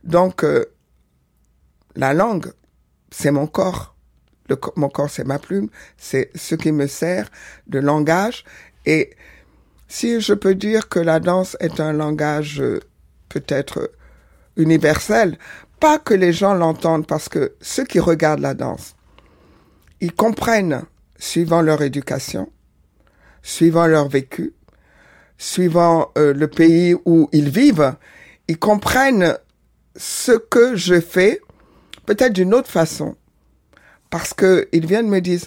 Donc, 0.03 0.43
euh, 0.43 0.65
la 1.95 2.13
langue, 2.13 2.51
c'est 3.09 3.31
mon 3.31 3.47
corps. 3.47 3.95
Mon 4.75 4.89
corps, 4.89 5.09
c'est 5.09 5.23
ma 5.23 5.39
plume. 5.39 5.69
C'est 5.95 6.29
ce 6.35 6.55
qui 6.55 6.73
me 6.73 6.87
sert 6.87 7.29
de 7.67 7.79
langage. 7.79 8.43
Et 8.85 9.11
si 9.87 10.19
je 10.19 10.33
peux 10.33 10.55
dire 10.55 10.89
que 10.89 10.99
la 10.99 11.21
danse 11.21 11.55
est 11.61 11.79
un 11.79 11.93
langage 11.93 12.61
peut-être 13.29 13.91
universel, 14.57 15.37
pas 15.81 15.99
que 15.99 16.13
les 16.13 16.31
gens 16.31 16.53
l'entendent, 16.53 17.07
parce 17.07 17.27
que 17.27 17.55
ceux 17.59 17.83
qui 17.83 17.99
regardent 17.99 18.39
la 18.39 18.53
danse, 18.53 18.95
ils 19.99 20.13
comprennent, 20.13 20.83
suivant 21.17 21.61
leur 21.61 21.81
éducation, 21.81 22.49
suivant 23.41 23.87
leur 23.87 24.07
vécu, 24.07 24.53
suivant 25.37 26.11
euh, 26.17 26.33
le 26.33 26.47
pays 26.47 26.95
où 27.05 27.27
ils 27.33 27.49
vivent, 27.49 27.95
ils 28.47 28.59
comprennent 28.59 29.35
ce 29.95 30.31
que 30.33 30.75
je 30.75 31.01
fais, 31.01 31.41
peut-être 32.05 32.33
d'une 32.33 32.53
autre 32.53 32.69
façon. 32.69 33.15
Parce 34.11 34.33
que 34.33 34.69
ils 34.71 34.85
viennent 34.85 35.09
me 35.09 35.19
dire, 35.19 35.41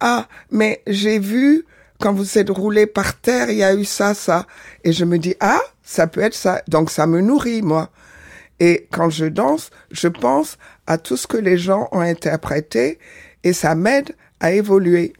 ah, 0.00 0.28
mais 0.50 0.82
j'ai 0.86 1.18
vu 1.18 1.66
quand 2.00 2.12
vous 2.12 2.38
êtes 2.38 2.50
roulé 2.50 2.86
par 2.86 3.20
terre, 3.20 3.50
il 3.50 3.56
y 3.58 3.64
a 3.64 3.74
eu 3.74 3.84
ça, 3.84 4.14
ça. 4.14 4.46
Et 4.84 4.92
je 4.92 5.04
me 5.04 5.18
dis, 5.18 5.34
ah, 5.40 5.60
ça 5.82 6.06
peut 6.06 6.20
être 6.20 6.34
ça. 6.34 6.62
Donc 6.68 6.90
ça 6.90 7.06
me 7.06 7.20
nourrit, 7.20 7.62
moi. 7.62 7.90
Et 8.60 8.86
quand 8.90 9.10
je 9.10 9.26
danse, 9.26 9.70
je 9.90 10.08
pense 10.08 10.58
à 10.86 10.98
tout 10.98 11.16
ce 11.16 11.26
que 11.26 11.36
les 11.36 11.58
gens 11.58 11.88
ont 11.92 12.00
interprété 12.00 12.98
et 13.44 13.52
ça 13.52 13.74
m'aide 13.74 14.14
à 14.40 14.52
évoluer. 14.52 15.12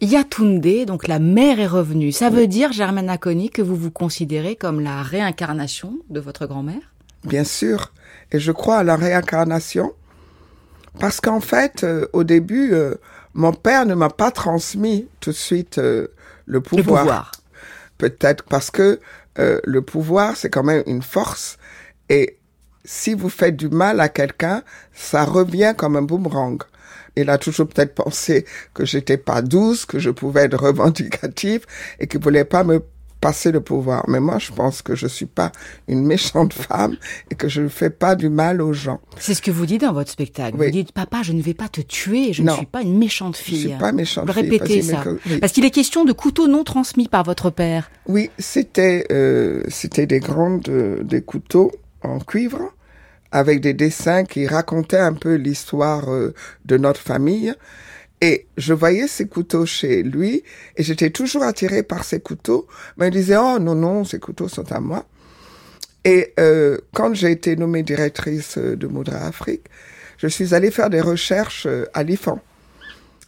Yatunde, 0.00 0.84
donc 0.84 1.08
la 1.08 1.18
mère 1.18 1.58
est 1.58 1.66
revenue. 1.66 2.12
Ça 2.12 2.28
veut 2.28 2.46
dire, 2.46 2.72
Germaine 2.72 3.08
Aconi, 3.08 3.48
que 3.48 3.62
vous 3.62 3.76
vous 3.76 3.90
considérez 3.90 4.56
comme 4.56 4.80
la 4.80 5.02
réincarnation 5.02 5.98
de 6.10 6.20
votre 6.20 6.46
grand-mère? 6.46 6.92
Bien 7.24 7.44
sûr. 7.44 7.92
Et 8.30 8.38
je 8.38 8.52
crois 8.52 8.78
à 8.78 8.84
la 8.84 8.96
réincarnation. 8.96 9.94
Parce 10.98 11.20
qu'en 11.20 11.40
fait, 11.40 11.84
euh, 11.84 12.06
au 12.12 12.24
début, 12.24 12.72
euh, 12.72 12.94
mon 13.34 13.52
père 13.52 13.86
ne 13.86 13.94
m'a 13.94 14.10
pas 14.10 14.30
transmis 14.30 15.08
tout 15.20 15.30
de 15.30 15.36
suite 15.36 15.78
euh, 15.78 16.08
le 16.46 16.60
pouvoir. 16.60 17.04
Le 17.04 17.08
pouvoir. 17.08 17.32
Peut-être 17.98 18.44
parce 18.44 18.70
que 18.70 19.00
le 19.38 19.80
pouvoir, 19.80 20.34
c'est 20.36 20.48
quand 20.48 20.62
même 20.62 20.82
une 20.86 21.02
force. 21.02 21.58
Et 22.08 22.38
si 22.86 23.14
vous 23.14 23.28
faites 23.28 23.56
du 23.56 23.68
mal 23.68 24.00
à 24.00 24.08
quelqu'un, 24.08 24.62
ça 24.94 25.24
revient 25.24 25.74
comme 25.76 25.96
un 25.96 26.02
boomerang. 26.02 26.62
Il 27.16 27.30
a 27.30 27.38
toujours 27.38 27.66
peut-être 27.68 27.94
pensé 27.94 28.44
que 28.74 28.84
j'étais 28.84 29.16
pas 29.16 29.42
douce, 29.42 29.86
que 29.86 29.98
je 29.98 30.10
pouvais 30.10 30.42
être 30.42 30.58
revendicative 30.58 31.64
et 31.98 32.06
qu'il 32.06 32.20
voulait 32.20 32.44
pas 32.44 32.62
me 32.62 32.82
passer 33.20 33.50
le 33.50 33.60
pouvoir. 33.60 34.04
Mais 34.08 34.20
moi, 34.20 34.38
je 34.38 34.52
pense 34.52 34.82
que 34.82 34.94
je 34.94 35.06
suis 35.06 35.26
pas 35.26 35.50
une 35.88 36.04
méchante 36.04 36.52
femme 36.68 36.96
et 37.30 37.34
que 37.34 37.48
je 37.48 37.62
ne 37.62 37.68
fais 37.68 37.90
pas 37.90 38.14
du 38.14 38.28
mal 38.28 38.60
aux 38.60 38.74
gens. 38.74 39.00
C'est 39.18 39.34
ce 39.34 39.42
que 39.42 39.50
vous 39.50 39.66
dites 39.66 39.80
dans 39.80 39.94
votre 39.94 40.10
spectacle. 40.10 40.56
Vous 40.56 40.70
dites, 40.70 40.92
papa, 40.92 41.22
je 41.22 41.32
ne 41.32 41.40
vais 41.40 41.54
pas 41.54 41.68
te 41.68 41.80
tuer, 41.80 42.32
je 42.32 42.42
ne 42.42 42.50
suis 42.50 42.66
pas 42.66 42.82
une 42.82 42.98
méchante 42.98 43.36
fille. 43.36 43.62
Je 43.62 43.68
suis 43.68 43.78
pas 43.78 43.92
méchante 43.92 44.26
vous 44.26 44.32
Répétez 44.32 44.82
ça. 44.82 45.02
Parce 45.40 45.52
qu'il 45.52 45.64
est 45.64 45.70
question 45.70 46.04
de 46.04 46.12
couteaux 46.12 46.46
non 46.46 46.62
transmis 46.62 47.08
par 47.08 47.24
votre 47.24 47.50
père. 47.50 47.90
Oui, 48.06 48.30
c'était, 48.38 49.06
euh, 49.10 49.62
c'était 49.68 50.06
des 50.06 50.20
grandes, 50.20 50.68
euh, 50.68 51.02
des 51.02 51.22
couteaux 51.22 51.72
en 52.02 52.18
cuivre 52.20 52.75
avec 53.36 53.60
des 53.60 53.74
dessins 53.74 54.24
qui 54.24 54.46
racontaient 54.46 54.96
un 54.96 55.12
peu 55.12 55.34
l'histoire 55.34 56.10
euh, 56.10 56.32
de 56.64 56.78
notre 56.78 57.02
famille. 57.02 57.52
Et 58.22 58.46
je 58.56 58.72
voyais 58.72 59.08
ces 59.08 59.28
couteaux 59.28 59.66
chez 59.66 60.02
lui 60.02 60.42
et 60.74 60.82
j'étais 60.82 61.10
toujours 61.10 61.42
attirée 61.42 61.82
par 61.82 62.04
ces 62.04 62.18
couteaux. 62.18 62.66
Mais 62.96 63.08
il 63.08 63.10
disait, 63.10 63.36
oh 63.36 63.58
non, 63.58 63.74
non, 63.74 64.04
ces 64.04 64.18
couteaux 64.18 64.48
sont 64.48 64.72
à 64.72 64.80
moi. 64.80 65.04
Et 66.02 66.32
euh, 66.40 66.78
quand 66.94 67.12
j'ai 67.12 67.30
été 67.30 67.56
nommée 67.56 67.82
directrice 67.82 68.56
euh, 68.56 68.74
de 68.74 68.86
Moudra 68.86 69.18
Afrique, 69.18 69.64
je 70.16 70.28
suis 70.28 70.54
allée 70.54 70.70
faire 70.70 70.88
des 70.88 71.02
recherches 71.02 71.68
à 71.92 72.02
l'IFAN. 72.04 72.40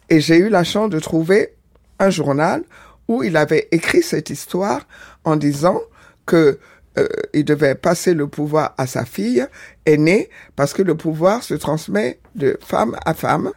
Et 0.09 0.23
j'ai 0.23 0.39
eu 0.39 0.49
la 0.49 0.65
chance 0.65 0.89
de 0.89 1.01
trouver 1.01 1.53
un 1.99 2.09
journal 2.09 2.63
où 3.09 3.23
il 3.23 3.37
avait 3.37 3.69
écrit 3.73 4.03
cette 4.03 4.31
histoire 4.31 4.89
en 5.25 5.37
disant 5.37 5.83
que 6.25 6.59
euh, 6.99 7.09
il 7.33 7.45
devait 7.45 7.75
passer 7.75 8.15
le 8.15 8.27
pouvoir 8.27 8.75
à 8.79 8.87
sa 8.87 9.05
fille 9.05 9.47
aînée 9.87 10.29
parce 10.57 10.73
que 10.75 10.83
le 10.83 10.97
pouvoir 10.97 11.43
se 11.43 11.55
transmet 11.55 12.19
de 12.35 12.59
femme 12.61 12.97
à 13.05 13.15
femme. 13.15 13.53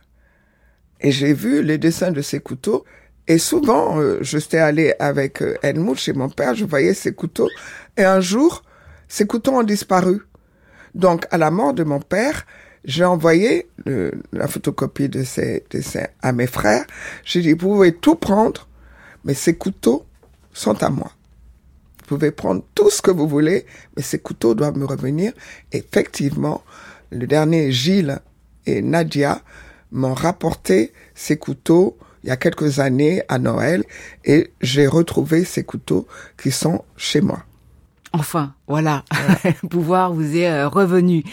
Et 0.99 1.11
j'ai 1.11 1.33
vu 1.33 1.63
les 1.63 1.77
dessins 1.77 2.11
de 2.11 2.21
ces 2.21 2.39
couteaux. 2.39 2.85
Et 3.27 3.37
souvent, 3.37 3.99
euh, 3.99 4.19
je 4.21 4.37
j'étais 4.37 4.57
allé 4.57 4.93
avec 4.99 5.41
euh, 5.41 5.55
Helmut 5.61 5.97
chez 5.97 6.13
mon 6.13 6.29
père, 6.29 6.55
je 6.55 6.65
voyais 6.65 6.93
ces 6.93 7.13
couteaux. 7.13 7.49
Et 7.97 8.03
un 8.03 8.21
jour, 8.21 8.63
ces 9.07 9.25
couteaux 9.25 9.53
ont 9.53 9.63
disparu. 9.63 10.21
Donc, 10.93 11.25
à 11.31 11.37
la 11.37 11.51
mort 11.51 11.73
de 11.73 11.83
mon 11.83 11.99
père, 11.99 12.45
j'ai 12.83 13.05
envoyé 13.05 13.69
la 14.33 14.47
photocopie 14.47 15.07
de 15.07 15.23
ces 15.23 15.63
dessins 15.69 16.07
à 16.21 16.31
mes 16.31 16.47
frères. 16.47 16.85
J'ai 17.23 17.41
dit, 17.41 17.51
vous 17.51 17.57
pouvez 17.57 17.93
tout 17.93 18.15
prendre, 18.15 18.67
mais 19.23 19.35
ces 19.35 19.55
couteaux 19.55 20.05
sont 20.51 20.83
à 20.83 20.89
moi. 20.89 21.11
Vous 22.11 22.17
pouvez 22.17 22.31
prendre 22.31 22.61
tout 22.75 22.89
ce 22.89 23.01
que 23.01 23.09
vous 23.09 23.25
voulez, 23.25 23.65
mais 23.95 24.03
ces 24.03 24.19
couteaux 24.19 24.53
doivent 24.53 24.77
me 24.77 24.83
revenir. 24.83 25.31
Effectivement, 25.71 26.61
le 27.09 27.25
dernier 27.25 27.71
Gilles 27.71 28.19
et 28.65 28.81
Nadia 28.81 29.41
m'ont 29.93 30.13
rapporté 30.13 30.91
ces 31.15 31.37
couteaux 31.37 31.97
il 32.25 32.27
y 32.27 32.31
a 32.31 32.35
quelques 32.35 32.79
années 32.79 33.23
à 33.29 33.39
Noël 33.39 33.85
et 34.25 34.51
j'ai 34.59 34.87
retrouvé 34.87 35.45
ces 35.45 35.63
couteaux 35.63 36.05
qui 36.37 36.51
sont 36.51 36.83
chez 36.97 37.21
moi. 37.21 37.45
Enfin, 38.11 38.55
voilà, 38.67 39.05
le 39.45 39.67
pouvoir 39.69 40.11
vous 40.13 40.35
est 40.35 40.51
euh, 40.51 40.67
revenu. 40.67 41.23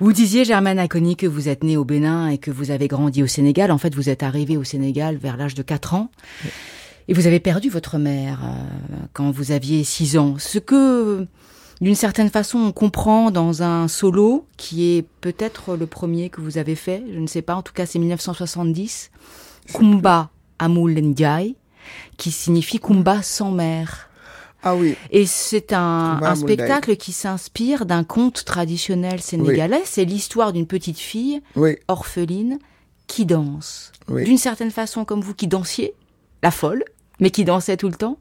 Vous 0.00 0.14
disiez, 0.14 0.46
Germaine 0.46 0.78
Aconi, 0.78 1.16
que 1.16 1.26
vous 1.26 1.50
êtes 1.50 1.62
née 1.62 1.76
au 1.76 1.84
Bénin 1.84 2.28
et 2.28 2.38
que 2.38 2.50
vous 2.50 2.70
avez 2.70 2.88
grandi 2.88 3.22
au 3.22 3.26
Sénégal. 3.26 3.70
En 3.70 3.76
fait, 3.76 3.94
vous 3.94 4.08
êtes 4.08 4.22
arrivée 4.22 4.56
au 4.56 4.64
Sénégal 4.64 5.18
vers 5.18 5.36
l'âge 5.36 5.54
de 5.54 5.62
4 5.62 5.92
ans. 5.92 6.10
Et 7.08 7.14
vous 7.14 7.26
avez 7.26 7.40
perdu 7.40 7.70
votre 7.70 7.96
mère 7.96 8.40
euh, 8.44 8.96
quand 9.14 9.30
vous 9.30 9.50
aviez 9.50 9.82
6 9.82 10.18
ans. 10.18 10.34
Ce 10.38 10.58
que, 10.58 11.26
d'une 11.80 11.94
certaine 11.94 12.28
façon, 12.28 12.58
on 12.58 12.72
comprend 12.72 13.30
dans 13.30 13.62
un 13.62 13.88
solo 13.88 14.46
qui 14.58 14.96
est 14.96 15.06
peut-être 15.22 15.74
le 15.74 15.86
premier 15.86 16.28
que 16.28 16.42
vous 16.42 16.58
avez 16.58 16.74
fait. 16.74 17.02
Je 17.10 17.18
ne 17.18 17.26
sais 17.26 17.40
pas. 17.40 17.54
En 17.54 17.62
tout 17.62 17.72
cas, 17.72 17.86
c'est 17.86 17.98
1970. 17.98 19.10
Kumba 19.72 20.30
Amul 20.58 21.14
qui 22.18 22.30
signifie 22.30 22.78
Kumba 22.78 23.22
sans 23.22 23.52
mère. 23.52 24.10
Ah 24.62 24.74
oui. 24.74 24.94
Et 25.10 25.24
c'est 25.24 25.72
un, 25.72 26.20
un 26.22 26.34
spectacle 26.34 26.96
qui 26.96 27.12
s'inspire 27.12 27.86
d'un 27.86 28.04
conte 28.04 28.44
traditionnel 28.44 29.20
sénégalais. 29.20 29.82
C'est 29.84 30.04
l'histoire 30.04 30.52
d'une 30.52 30.66
petite 30.66 30.98
fille 30.98 31.40
orpheline 31.86 32.58
qui 33.06 33.24
danse. 33.24 33.92
D'une 34.08 34.36
certaine 34.36 34.70
façon, 34.70 35.06
comme 35.06 35.20
vous 35.22 35.34
qui 35.34 35.46
dansiez, 35.46 35.94
la 36.42 36.50
folle, 36.50 36.84
mais 37.20 37.30
qui 37.30 37.44
dansait 37.44 37.76
tout 37.76 37.88
le 37.88 37.94
temps. 37.94 38.18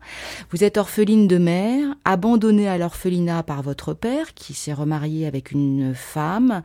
Vous 0.51 0.63
êtes 0.63 0.77
orpheline 0.77 1.27
de 1.27 1.37
mère, 1.37 1.95
abandonnée 2.05 2.67
à 2.67 2.77
l'orphelinat 2.77 3.43
par 3.43 3.61
votre 3.61 3.93
père, 3.93 4.33
qui 4.33 4.53
s'est 4.53 4.73
remarié 4.73 5.27
avec 5.27 5.51
une 5.51 5.93
femme. 5.95 6.61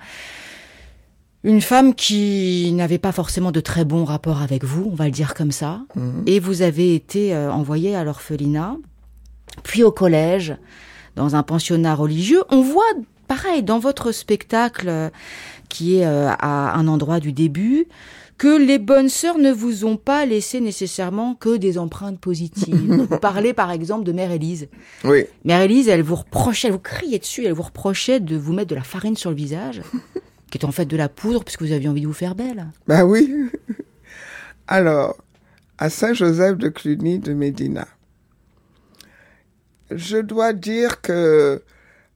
Une 1.44 1.60
femme 1.60 1.94
qui 1.94 2.72
n'avait 2.72 2.98
pas 2.98 3.10
forcément 3.10 3.50
de 3.50 3.60
très 3.60 3.84
bons 3.84 4.04
rapports 4.04 4.42
avec 4.42 4.64
vous, 4.64 4.88
on 4.90 4.94
va 4.94 5.06
le 5.06 5.10
dire 5.10 5.34
comme 5.34 5.50
ça. 5.50 5.80
Mhm. 5.96 6.22
Et 6.26 6.38
vous 6.38 6.62
avez 6.62 6.94
été 6.94 7.34
euh, 7.34 7.52
envoyée 7.52 7.96
à 7.96 8.04
l'orphelinat, 8.04 8.76
puis 9.64 9.82
au 9.82 9.90
collège, 9.90 10.54
dans 11.16 11.34
un 11.34 11.42
pensionnat 11.42 11.94
religieux. 11.94 12.44
On 12.50 12.62
voit, 12.62 12.84
pareil, 13.26 13.64
dans 13.64 13.80
votre 13.80 14.12
spectacle, 14.12 14.88
euh, 14.88 15.10
qui 15.68 15.96
est 15.96 16.06
euh, 16.06 16.30
à 16.38 16.78
un 16.78 16.86
endroit 16.86 17.18
du 17.18 17.32
début, 17.32 17.86
que 18.42 18.58
les 18.58 18.80
bonnes 18.80 19.08
sœurs 19.08 19.38
ne 19.38 19.52
vous 19.52 19.84
ont 19.84 19.96
pas 19.96 20.26
laissé 20.26 20.60
nécessairement 20.60 21.36
que 21.36 21.56
des 21.56 21.78
empreintes 21.78 22.18
positives. 22.18 22.74
vous 23.08 23.18
parlez 23.18 23.52
par 23.52 23.70
exemple 23.70 24.02
de 24.02 24.10
Mère 24.10 24.32
Élise. 24.32 24.66
Oui. 25.04 25.26
Mère 25.44 25.60
Élise, 25.60 25.88
elle 25.88 26.02
vous 26.02 26.16
reprochait, 26.16 26.66
elle 26.66 26.72
vous 26.72 26.80
criait 26.80 27.20
dessus, 27.20 27.44
elle 27.44 27.52
vous 27.52 27.62
reprochait 27.62 28.18
de 28.18 28.36
vous 28.36 28.52
mettre 28.52 28.70
de 28.70 28.74
la 28.74 28.82
farine 28.82 29.16
sur 29.16 29.30
le 29.30 29.36
visage, 29.36 29.80
qui 30.50 30.58
est 30.58 30.64
en 30.64 30.72
fait 30.72 30.86
de 30.86 30.96
la 30.96 31.08
poudre 31.08 31.44
puisque 31.44 31.62
vous 31.62 31.70
aviez 31.70 31.88
envie 31.88 32.00
de 32.00 32.08
vous 32.08 32.12
faire 32.12 32.34
belle. 32.34 32.66
Bah 32.88 33.04
oui. 33.04 33.32
Alors, 34.66 35.16
à 35.78 35.88
Saint-Joseph 35.88 36.58
de 36.58 36.68
Cluny 36.68 37.20
de 37.20 37.34
Médina, 37.34 37.86
je 39.92 40.16
dois 40.16 40.52
dire 40.52 41.00
que 41.00 41.62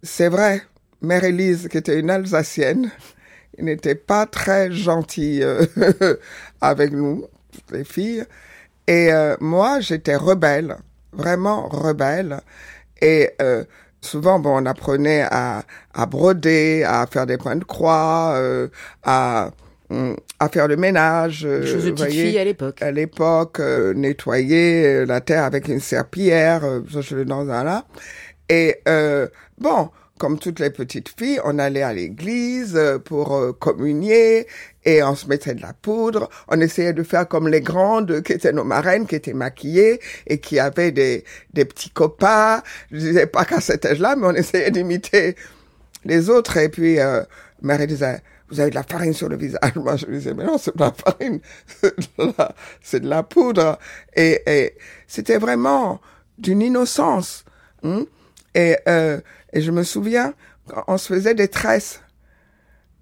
c'est 0.02 0.28
vrai, 0.28 0.64
Mère 1.02 1.22
Élise, 1.22 1.68
qui 1.68 1.78
était 1.78 2.00
une 2.00 2.10
Alsacienne, 2.10 2.90
il 3.58 3.64
n'était 3.64 3.94
pas 3.94 4.26
très 4.26 4.70
gentil 4.72 5.42
euh, 5.42 5.64
avec 6.60 6.92
nous, 6.92 7.24
les 7.72 7.84
filles. 7.84 8.24
Et 8.86 9.12
euh, 9.12 9.36
moi, 9.40 9.80
j'étais 9.80 10.16
rebelle, 10.16 10.76
vraiment 11.12 11.68
rebelle. 11.68 12.40
Et 13.00 13.30
euh, 13.42 13.64
Souvent, 14.06 14.38
bon, 14.38 14.62
on 14.62 14.66
apprenait 14.66 15.22
à, 15.22 15.64
à 15.92 16.06
broder, 16.06 16.84
à 16.84 17.06
faire 17.06 17.26
des 17.26 17.38
points 17.38 17.56
de 17.56 17.64
croix, 17.64 18.34
euh, 18.36 18.68
à 19.02 19.50
hum, 19.90 20.16
à 20.38 20.48
faire 20.48 20.68
le 20.68 20.76
ménage. 20.76 21.40
Choses 21.40 21.86
de 21.86 21.90
petite 21.90 22.10
fille 22.10 22.38
à 22.38 22.44
l'époque. 22.44 22.82
À 22.82 22.92
l'époque, 22.92 23.58
euh, 23.58 23.94
nettoyer 23.94 24.86
euh, 24.86 25.06
la 25.06 25.20
terre 25.20 25.42
avec 25.42 25.66
une 25.66 25.80
serpillière, 25.80 26.64
euh, 26.64 26.82
je 26.88 27.16
dans 27.24 27.48
un 27.50 27.64
là. 27.64 27.84
Et 28.48 28.76
euh, 28.86 29.26
bon, 29.58 29.90
comme 30.18 30.38
toutes 30.38 30.60
les 30.60 30.70
petites 30.70 31.08
filles, 31.18 31.40
on 31.44 31.58
allait 31.58 31.82
à 31.82 31.92
l'église 31.92 32.74
euh, 32.76 32.98
pour 32.98 33.34
euh, 33.34 33.52
communier 33.52 34.46
et 34.84 35.02
on 35.02 35.14
se 35.14 35.26
mettait 35.26 35.54
de 35.54 35.60
la 35.62 35.72
poudre. 35.74 36.30
On 36.48 36.60
essayait 36.60 36.92
de 36.92 37.02
faire 37.02 37.28
comme 37.28 37.48
les 37.48 37.60
grandes 37.60 38.22
qui 38.22 38.32
étaient 38.32 38.52
nos 38.52 38.64
marraines, 38.64 39.06
qui 39.06 39.16
étaient 39.16 39.34
maquillées 39.34 40.00
et 40.26 40.38
qui 40.38 40.58
avaient 40.58 40.92
des, 40.92 41.24
des 41.52 41.64
petits 41.64 41.90
copains. 41.90 42.62
Je 42.90 42.98
disais 42.98 43.26
pas 43.26 43.44
qu'à 43.44 43.60
cet 43.60 43.84
âge-là, 43.84 44.16
mais 44.16 44.26
on 44.26 44.34
essayait 44.34 44.70
d'imiter 44.70 45.36
les 46.04 46.30
autres. 46.30 46.56
Et 46.56 46.68
puis, 46.68 46.98
euh, 46.98 47.22
Marie 47.60 47.86
disait, 47.86 48.22
vous 48.48 48.60
avez 48.60 48.70
de 48.70 48.76
la 48.76 48.84
farine 48.84 49.12
sur 49.12 49.28
le 49.28 49.36
visage. 49.36 49.74
Moi, 49.76 49.96
je 49.96 50.06
disais, 50.06 50.34
mais 50.34 50.44
non, 50.44 50.56
c'est 50.56 50.76
de 50.76 50.80
la 50.80 50.92
farine, 50.92 51.40
c'est 52.80 53.00
de 53.00 53.08
la 53.08 53.22
poudre. 53.22 53.78
Et, 54.14 54.42
et 54.46 54.74
c'était 55.06 55.38
vraiment 55.38 56.00
d'une 56.38 56.62
innocence. 56.62 57.44
Hein? 57.82 58.04
Et, 58.54 58.76
euh, 58.88 59.20
et 59.56 59.62
je 59.62 59.70
me 59.70 59.84
souviens, 59.84 60.34
on 60.86 60.98
se 60.98 61.14
faisait 61.14 61.34
des 61.34 61.48
tresses. 61.48 62.02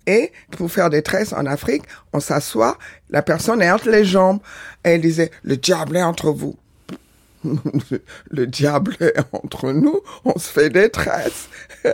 Et 0.07 0.31
pour 0.53 0.71
faire 0.71 0.89
des 0.89 1.03
tresses 1.03 1.33
en 1.33 1.47
Afrique, 1.47 1.83
on 2.13 2.21
s'assoit, 2.21 2.79
la 3.11 3.23
personne 3.23 3.61
est 3.61 3.73
entre 3.73 3.91
les 3.91 4.05
jambes. 4.05 4.39
Et 4.85 4.91
elle 4.91 5.01
disait, 5.01 5.33
le 5.43 5.57
diable 5.57 5.97
est 5.97 6.03
entre 6.05 6.31
vous. 6.31 6.55
le 8.31 8.47
diable 8.47 8.97
est 9.01 9.17
entre 9.33 9.73
nous, 9.73 10.01
on 10.25 10.39
se 10.39 10.49
fait 10.49 10.71
des 10.71 10.91
tresses. 10.91 11.49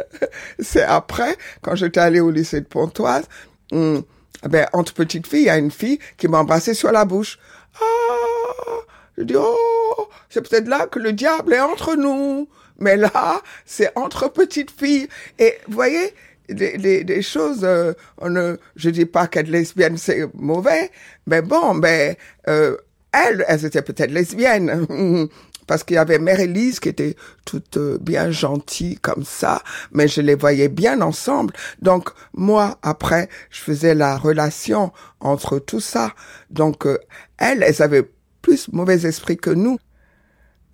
C'est 0.61 0.83
après, 0.83 1.39
quand 1.63 1.75
j'étais 1.75 2.01
allée 2.01 2.21
au 2.21 2.31
lycée 2.31 2.61
de 2.61 2.67
Pontoise, 2.67 3.25
hum, 3.73 4.03
ben, 4.43 4.67
entre 4.75 4.93
petites 4.93 5.27
filles, 5.27 5.41
il 5.41 5.47
y 5.47 5.51
a 5.51 5.57
une 5.57 5.71
fille 5.71 6.01
qui 6.19 6.29
m'a 6.29 6.41
embrassé 6.41 6.75
sur 6.75 6.93
la 6.93 7.07
bouche. 7.07 7.39
Ah, 7.81 8.85
je 9.17 9.23
dis, 9.23 9.37
oh, 9.37 10.09
c'est 10.29 10.47
peut-être 10.47 10.69
là 10.69 10.87
que 10.87 10.99
le 10.99 11.15
diable 11.15 11.55
est 11.55 11.61
entre 11.61 11.97
nous. 11.97 12.47
Mais 12.81 12.97
là, 12.97 13.43
c'est 13.65 13.91
entre 13.97 14.29
petites 14.29 14.71
filles. 14.71 15.09
Et 15.39 15.59
vous 15.69 15.75
voyez, 15.75 16.15
des, 16.49 17.23
choses, 17.23 17.61
euh, 17.63 17.93
on 18.19 18.31
ne, 18.31 18.57
je 18.75 18.91
dis 18.91 19.07
pas 19.07 19.29
qu'être 19.29 19.49
lesbienne 19.49 19.97
c'est 19.97 20.27
mauvais, 20.35 20.91
mais 21.27 21.43
bon, 21.43 21.75
mais 21.75 22.19
euh, 22.49 22.77
elles, 23.13 23.45
elles 23.47 23.65
étaient 23.65 23.83
peut-être 23.83 24.11
lesbiennes. 24.11 24.87
Parce 25.71 25.85
qu'il 25.85 25.95
y 25.95 25.99
avait 25.99 26.19
Mère 26.19 26.41
Élise 26.41 26.81
qui 26.81 26.89
était 26.89 27.15
toute 27.45 27.77
euh, 27.77 27.97
bien 28.01 28.33
gentille 28.33 28.97
comme 28.97 29.23
ça, 29.25 29.63
mais 29.93 30.09
je 30.09 30.21
les 30.21 30.35
voyais 30.35 30.69
bien 30.69 31.01
ensemble. 31.01 31.55
Donc 31.81 32.11
moi, 32.35 32.81
après, 32.83 33.29
je 33.51 33.61
faisais 33.61 33.95
la 33.95 34.17
relation 34.17 34.93
entre 35.21 35.61
tout 35.61 35.79
ça. 35.79 36.13
Donc 36.51 36.87
euh, 36.87 36.99
elles, 37.39 37.63
elles 37.63 37.83
avaient 37.83 38.11
plus 38.43 38.67
mauvais 38.73 39.07
esprit 39.07 39.37
que 39.37 39.51
nous. 39.51 39.79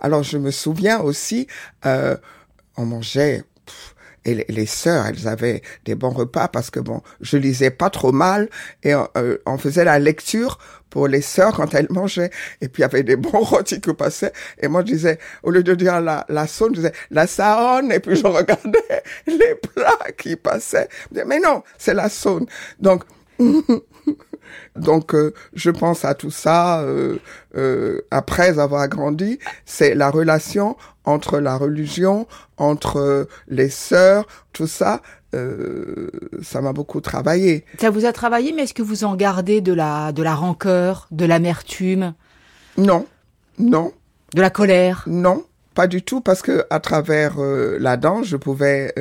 Alors 0.00 0.22
je 0.22 0.38
me 0.38 0.50
souviens 0.50 1.00
aussi, 1.00 1.46
euh, 1.84 2.16
on 2.76 2.86
mangeait 2.86 3.44
et 4.26 4.44
les, 4.48 4.66
sœurs, 4.66 5.06
elles 5.06 5.28
avaient 5.28 5.62
des 5.84 5.94
bons 5.94 6.10
repas 6.10 6.48
parce 6.48 6.70
que 6.70 6.80
bon, 6.80 7.00
je 7.20 7.36
lisais 7.36 7.70
pas 7.70 7.90
trop 7.90 8.10
mal 8.10 8.48
et 8.82 8.92
euh, 8.92 9.36
on 9.46 9.56
faisait 9.56 9.84
la 9.84 10.00
lecture 10.00 10.58
pour 10.90 11.06
les 11.06 11.20
sœurs 11.20 11.54
quand 11.54 11.74
elles 11.74 11.86
mangeaient. 11.90 12.30
Et 12.60 12.68
puis 12.68 12.80
il 12.80 12.82
y 12.82 12.84
avait 12.86 13.04
des 13.04 13.14
bons 13.14 13.38
rôtis 13.44 13.80
qui 13.80 13.94
passaient. 13.94 14.32
Et 14.60 14.66
moi 14.66 14.80
je 14.80 14.86
disais, 14.92 15.18
au 15.44 15.52
lieu 15.52 15.62
de 15.62 15.74
dire 15.76 16.00
la, 16.00 16.26
la 16.28 16.48
saône, 16.48 16.74
je 16.74 16.80
disais 16.80 16.92
la 17.12 17.28
saône. 17.28 17.92
Et 17.92 18.00
puis 18.00 18.16
je 18.16 18.26
regardais 18.26 19.02
les 19.28 19.54
plats 19.54 20.10
qui 20.18 20.34
passaient. 20.34 20.88
Mais 21.12 21.38
non, 21.38 21.62
c'est 21.78 21.94
la 21.94 22.08
saône. 22.08 22.46
Donc 22.80 23.04
Donc, 24.76 25.14
euh, 25.14 25.32
je 25.54 25.70
pense 25.70 26.04
à 26.04 26.14
tout 26.14 26.30
ça 26.30 26.80
euh, 26.80 27.18
euh, 27.56 28.00
après 28.10 28.58
avoir 28.58 28.88
grandi. 28.88 29.38
C'est 29.64 29.94
la 29.94 30.10
relation 30.10 30.76
entre 31.04 31.38
la 31.38 31.56
religion, 31.56 32.26
entre 32.56 33.28
les 33.48 33.70
sœurs, 33.70 34.26
tout 34.52 34.66
ça. 34.66 35.02
ça 36.42 36.60
m'a 36.60 36.72
beaucoup 36.72 37.00
travaillé. 37.00 37.64
Ça 37.78 37.90
vous 37.90 38.06
a 38.06 38.12
travaillé, 38.12 38.52
mais 38.52 38.62
est-ce 38.62 38.74
que 38.74 38.82
vous 38.82 39.04
en 39.04 39.14
gardez 39.16 39.60
de 39.60 39.72
la 39.72 40.12
de 40.12 40.22
la 40.22 40.34
rancœur, 40.34 41.06
de 41.10 41.26
l'amertume? 41.26 42.14
Non, 42.76 43.06
non. 43.58 43.92
De 44.34 44.40
la 44.40 44.50
colère? 44.50 45.04
Non, 45.06 45.44
pas 45.74 45.86
du 45.86 46.02
tout, 46.02 46.20
parce 46.20 46.42
que 46.42 46.64
à 46.70 46.80
travers 46.80 47.36
la 47.38 47.96
danse, 47.96 48.26
je 48.26 48.36
pouvais 48.36 48.92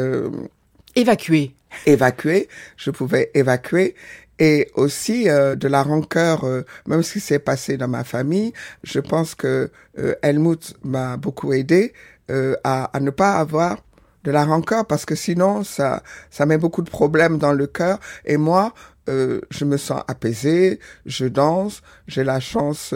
évacuer. 0.96 1.56
Évacuer, 1.86 2.48
je 2.78 2.92
pouvais 2.92 3.32
évacuer 3.34 3.96
et 4.40 4.70
aussi 4.76 5.30
euh, 5.30 5.56
de 5.56 5.68
la 5.68 5.84
rancœur, 5.84 6.44
euh, 6.44 6.64
même 6.88 7.04
ce 7.04 7.14
qui 7.14 7.20
s'est 7.20 7.40
passé 7.40 7.78
dans 7.78 7.88
ma 7.88 8.04
famille. 8.04 8.54
Je 8.84 9.00
pense 9.00 9.36
que 9.36 9.72
euh, 10.00 10.16
Helmut 10.22 10.76
m'a 10.84 11.18
beaucoup 11.18 11.54
aidé 11.54 11.94
euh, 12.30 12.56
à, 12.64 12.86
à, 12.96 13.00
ne 13.00 13.12
pas 13.12 13.34
avoir 13.36 13.78
de 14.24 14.32
la 14.32 14.44
rancœur 14.44 14.86
parce 14.88 15.06
que 15.06 15.14
sinon 15.14 15.64
ça 15.64 16.02
ça 16.32 16.48
met 16.48 16.58
beaucoup 16.58 16.82
de 16.82 16.90
problèmes 16.90 17.38
dans 17.38 17.54
le 17.54 17.68
cœur 17.68 18.00
et 18.26 18.38
moi 18.38 18.74
je 19.08 19.66
me 19.66 19.78
sens 19.78 20.02
apaisé, 20.08 20.80
je 21.06 21.28
danse, 21.28 21.84
j'ai 22.08 22.24
la 22.24 22.40
chance 22.40 22.92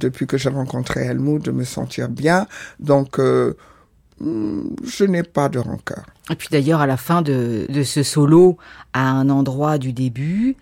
depuis 0.00 0.26
que 0.26 0.38
j'ai 0.38 0.48
rencontré 0.48 1.02
Helmut 1.02 1.44
de 1.44 1.50
me 1.50 1.64
sentir 1.64 2.08
bien 2.08 2.46
donc 2.80 3.18
hmm, 3.18 4.62
je 4.82 5.04
n'ai 5.04 5.24
pas 5.24 5.50
de 5.50 5.58
rancœur. 5.58 6.06
Et 6.30 6.36
puis 6.36 6.48
d'ailleurs, 6.50 6.80
à 6.80 6.86
la 6.86 6.96
fin 6.96 7.22
de, 7.22 7.66
ce 7.84 8.02
solo, 8.02 8.56
à 8.92 9.10
un 9.10 9.28
endroit 9.28 9.78
du 9.78 9.92
début, 9.92 10.56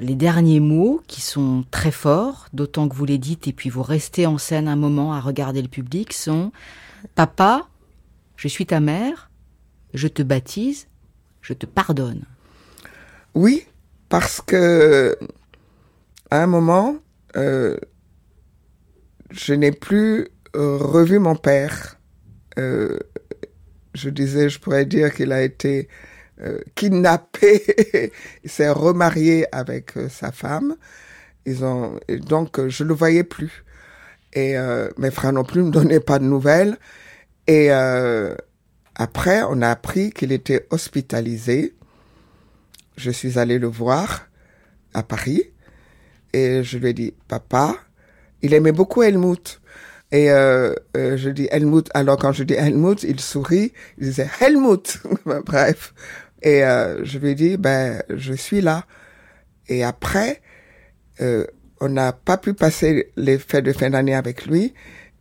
les 0.00 0.14
derniers 0.14 0.60
mots 0.60 1.02
qui 1.06 1.20
sont 1.20 1.64
très 1.70 1.90
forts, 1.90 2.46
d'autant 2.52 2.88
que 2.88 2.94
vous 2.94 3.04
les 3.04 3.18
dites 3.18 3.48
et 3.48 3.52
puis 3.52 3.70
vous 3.70 3.82
restez 3.82 4.26
en 4.26 4.38
scène 4.38 4.68
un 4.68 4.76
moment 4.76 5.12
à 5.12 5.20
regarder 5.20 5.62
le 5.62 5.68
public, 5.68 6.12
sont 6.12 6.52
Papa, 7.14 7.68
je 8.36 8.48
suis 8.48 8.66
ta 8.66 8.80
mère, 8.80 9.30
je 9.94 10.08
te 10.08 10.22
baptise, 10.22 10.88
je 11.42 11.52
te 11.52 11.66
pardonne. 11.66 12.24
Oui, 13.34 13.64
parce 14.08 14.40
que 14.40 15.16
à 16.30 16.42
un 16.42 16.46
moment, 16.46 16.96
euh, 17.36 17.76
je 19.30 19.54
n'ai 19.54 19.72
plus 19.72 20.28
revu 20.54 21.18
mon 21.18 21.36
père. 21.36 21.98
Euh, 22.58 22.98
je 23.98 24.10
disais, 24.10 24.48
je 24.48 24.58
pourrais 24.58 24.86
dire 24.86 25.12
qu'il 25.12 25.32
a 25.32 25.42
été 25.42 25.88
euh, 26.40 26.60
kidnappé, 26.74 28.12
il 28.44 28.50
s'est 28.50 28.70
remarié 28.70 29.46
avec 29.52 29.96
euh, 29.96 30.08
sa 30.08 30.32
femme. 30.32 30.76
Ils 31.46 31.64
ont 31.64 31.98
et 32.08 32.18
donc 32.18 32.58
euh, 32.58 32.68
je 32.68 32.84
le 32.84 32.94
voyais 32.94 33.24
plus. 33.24 33.64
Et 34.32 34.56
euh, 34.56 34.88
mes 34.98 35.10
frères 35.10 35.32
non 35.32 35.44
plus 35.44 35.62
ne 35.62 35.66
me 35.66 35.72
donnaient 35.72 36.00
pas 36.00 36.18
de 36.18 36.24
nouvelles. 36.24 36.76
Et 37.46 37.70
après, 38.94 39.42
on 39.48 39.62
a 39.62 39.70
appris 39.70 40.10
qu'il 40.10 40.32
était 40.32 40.66
hospitalisé. 40.68 41.74
Je 42.98 43.10
suis 43.10 43.38
allé 43.38 43.58
le 43.58 43.68
voir 43.68 44.28
à 44.92 45.02
Paris 45.02 45.44
et 46.34 46.62
je 46.62 46.76
lui 46.76 46.88
ai 46.88 46.92
dit, 46.92 47.14
papa, 47.26 47.74
il 48.42 48.52
aimait 48.52 48.72
beaucoup 48.72 49.02
Helmut. 49.02 49.62
Et 50.10 50.30
euh, 50.30 50.74
euh, 50.96 51.16
je 51.16 51.30
dis 51.30 51.48
Helmut. 51.50 51.88
Alors 51.94 52.16
quand 52.16 52.32
je 52.32 52.44
dis 52.44 52.54
Helmut, 52.54 53.02
il 53.02 53.20
sourit. 53.20 53.72
Il 53.98 54.04
disait 54.04 54.28
Helmut. 54.40 55.02
Bref. 55.44 55.92
Et 56.42 56.64
euh, 56.64 57.04
je 57.04 57.18
lui 57.18 57.34
dit, 57.34 57.56
ben, 57.56 58.02
je 58.08 58.32
suis 58.32 58.60
là. 58.60 58.84
Et 59.68 59.84
après, 59.84 60.40
euh, 61.20 61.44
on 61.80 61.88
n'a 61.88 62.12
pas 62.12 62.36
pu 62.36 62.54
passer 62.54 63.12
les 63.16 63.38
fêtes 63.38 63.64
de 63.64 63.72
fin 63.72 63.90
d'année 63.90 64.14
avec 64.14 64.46
lui. 64.46 64.72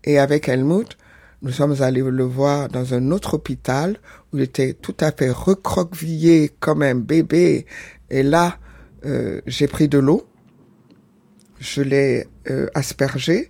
Et 0.04 0.20
avec 0.20 0.48
Helmut, 0.48 0.98
nous 1.42 1.52
sommes 1.52 1.82
allés 1.82 2.02
le 2.02 2.24
voir 2.24 2.70
dans 2.70 2.94
un 2.94 3.12
autre 3.12 3.36
hôpital 3.36 4.00
où 4.32 4.38
il 4.38 4.44
était 4.44 4.74
tout 4.74 4.96
à 5.00 5.12
fait 5.12 5.32
recroquevillé 5.32 6.52
comme 6.60 6.82
un 6.82 6.96
bébé. 6.96 7.66
Et 8.10 8.24
là, 8.24 8.58
euh, 9.06 9.42
j'ai 9.48 9.68
pris 9.68 9.88
de 9.88 9.98
l'eau. 9.98 10.28
Je 11.60 11.82
l'ai 11.82 12.28
aspergé 12.76 13.50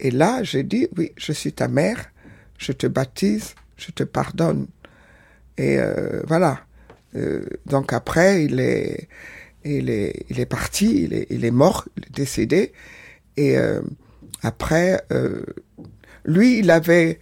et 0.00 0.10
là, 0.10 0.42
j'ai 0.42 0.62
dit, 0.62 0.88
oui, 0.96 1.12
je 1.16 1.32
suis 1.32 1.52
ta 1.52 1.68
mère, 1.68 2.10
je 2.58 2.72
te 2.72 2.86
baptise, 2.86 3.54
je 3.76 3.90
te 3.90 4.02
pardonne. 4.02 4.66
Et 5.56 5.78
euh, 5.78 6.22
voilà. 6.26 6.60
Euh, 7.14 7.46
donc 7.66 7.92
après, 7.92 8.44
il 8.44 8.60
est, 8.60 9.08
il 9.64 9.88
est, 9.90 10.26
il 10.28 10.38
est 10.40 10.46
parti, 10.46 11.04
il 11.04 11.14
est, 11.14 11.26
il 11.30 11.44
est 11.44 11.50
mort, 11.50 11.86
il 11.96 12.04
est 12.04 12.14
décédé. 12.14 12.72
Et 13.36 13.56
euh, 13.58 13.80
après, 14.42 15.02
euh, 15.12 15.42
lui, 16.24 16.58
il 16.58 16.70
avait, 16.70 17.18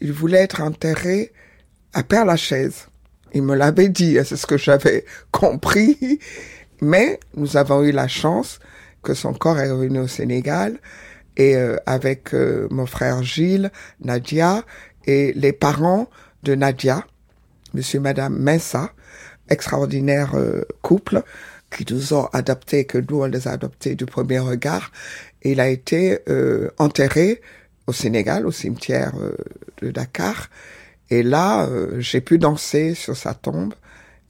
il 0.00 0.12
voulait 0.12 0.40
être 0.40 0.62
enterré 0.62 1.32
à 1.92 2.02
Père-Lachaise. 2.02 2.86
Il 3.34 3.42
me 3.42 3.54
l'avait 3.54 3.88
dit, 3.88 4.16
c'est 4.24 4.36
ce 4.36 4.46
que 4.46 4.56
j'avais 4.56 5.04
compris. 5.30 6.20
Mais 6.80 7.20
nous 7.34 7.56
avons 7.56 7.82
eu 7.82 7.92
la 7.92 8.08
chance 8.08 8.60
que 9.02 9.14
son 9.14 9.32
corps 9.32 9.58
est 9.58 9.70
revenu 9.70 10.00
au 10.00 10.08
Sénégal 10.08 10.78
et 11.36 11.56
euh, 11.56 11.76
avec 11.86 12.34
euh, 12.34 12.66
mon 12.70 12.86
frère 12.86 13.22
Gilles, 13.22 13.70
Nadia 14.00 14.64
et 15.06 15.32
les 15.34 15.52
parents 15.52 16.08
de 16.42 16.54
Nadia, 16.54 17.06
monsieur 17.74 17.98
et 17.98 18.02
madame 18.02 18.38
Mensa, 18.38 18.92
extraordinaire 19.48 20.34
euh, 20.34 20.62
couple, 20.82 21.22
qui 21.70 21.84
nous 21.92 22.14
ont 22.14 22.26
adoptés, 22.26 22.84
que 22.84 22.98
nous 22.98 23.22
on 23.22 23.26
les 23.26 23.48
a 23.48 23.52
adoptés 23.52 23.94
du 23.94 24.06
premier 24.06 24.38
regard. 24.38 24.92
Il 25.42 25.60
a 25.60 25.68
été 25.68 26.20
euh, 26.28 26.70
enterré 26.78 27.40
au 27.86 27.92
Sénégal, 27.92 28.46
au 28.46 28.52
cimetière 28.52 29.12
euh, 29.20 29.36
de 29.82 29.90
Dakar. 29.90 30.48
Et 31.10 31.22
là, 31.22 31.68
j'ai 31.98 32.20
pu 32.20 32.36
danser 32.36 32.94
sur 32.94 33.16
sa 33.16 33.32
tombe. 33.32 33.74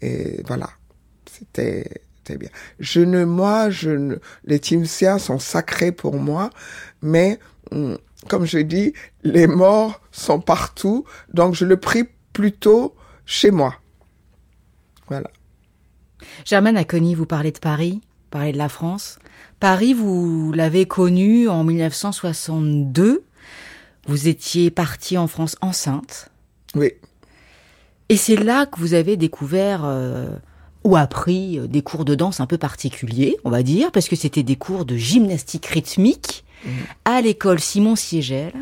Et 0.03 0.43
voilà, 0.47 0.69
c'était 1.25 2.03
bien. 2.35 2.49
Je 2.81 3.01
ne, 3.01 3.25
moi, 3.25 3.71
je 3.71 3.91
ne, 3.91 4.17
les 4.45 4.59
Timsiens 4.59 5.19
sont 5.19 5.39
sacrés 5.39 5.93
pour 5.93 6.17
moi, 6.17 6.51
mais 7.03 7.39
hum, 7.71 7.99
comme 8.29 8.45
je 8.45 8.59
dis, 8.59 8.93
les 9.23 9.47
morts 9.47 10.01
sont 10.11 10.41
partout, 10.41 11.05
donc 11.33 11.55
je 11.55 11.65
le 11.65 11.77
prie 11.77 12.05
plutôt 12.33 12.95
chez 13.25 13.51
moi. 13.51 13.77
Voilà. 15.09 15.31
Germaine 16.45 16.77
Aconi, 16.77 17.15
vous 17.15 17.27
parlez 17.27 17.53
de 17.53 17.59
Paris, 17.59 18.01
vous 18.03 18.31
parlez 18.31 18.53
de 18.53 18.59
la 18.59 18.69
France. 18.69 19.19
Paris, 19.61 19.95
vous 19.95 20.53
l'avez 20.53 20.87
connu 20.87 21.49
en 21.49 21.65
1962. 21.65 23.25
Vous 24.07 24.29
étiez 24.29 24.71
partie 24.71 25.19
en 25.19 25.27
France 25.27 25.57
enceinte. 25.61 26.31
Oui. 26.75 26.93
Et 28.09 28.17
c'est 28.17 28.37
là 28.37 28.67
que 28.67 28.79
vous 28.79 28.95
avez 28.95 29.17
découvert 29.17 29.83
euh, 29.85 30.29
ou 30.87 30.97
appris 30.97 31.59
euh, 31.59 31.67
des 31.67 31.83
cours 31.83 32.05
de 32.05 32.15
danse 32.15 32.39
un 32.39 32.47
peu 32.47 32.59
particuliers, 32.59 33.37
on 33.45 33.51
va 33.51 33.65
dire, 33.65 33.91
parce 33.91 34.09
que 34.09 34.15
c'était 34.15 34.45
des 34.45 34.55
cours 34.55 34.85
de 34.85 34.97
gymnastique 34.97 35.67
rythmique 35.67 36.45
mmh. 36.65 36.71
à 37.05 37.21
l'école 37.21 37.59
Simon 37.59 37.97
Siegel 37.97 38.53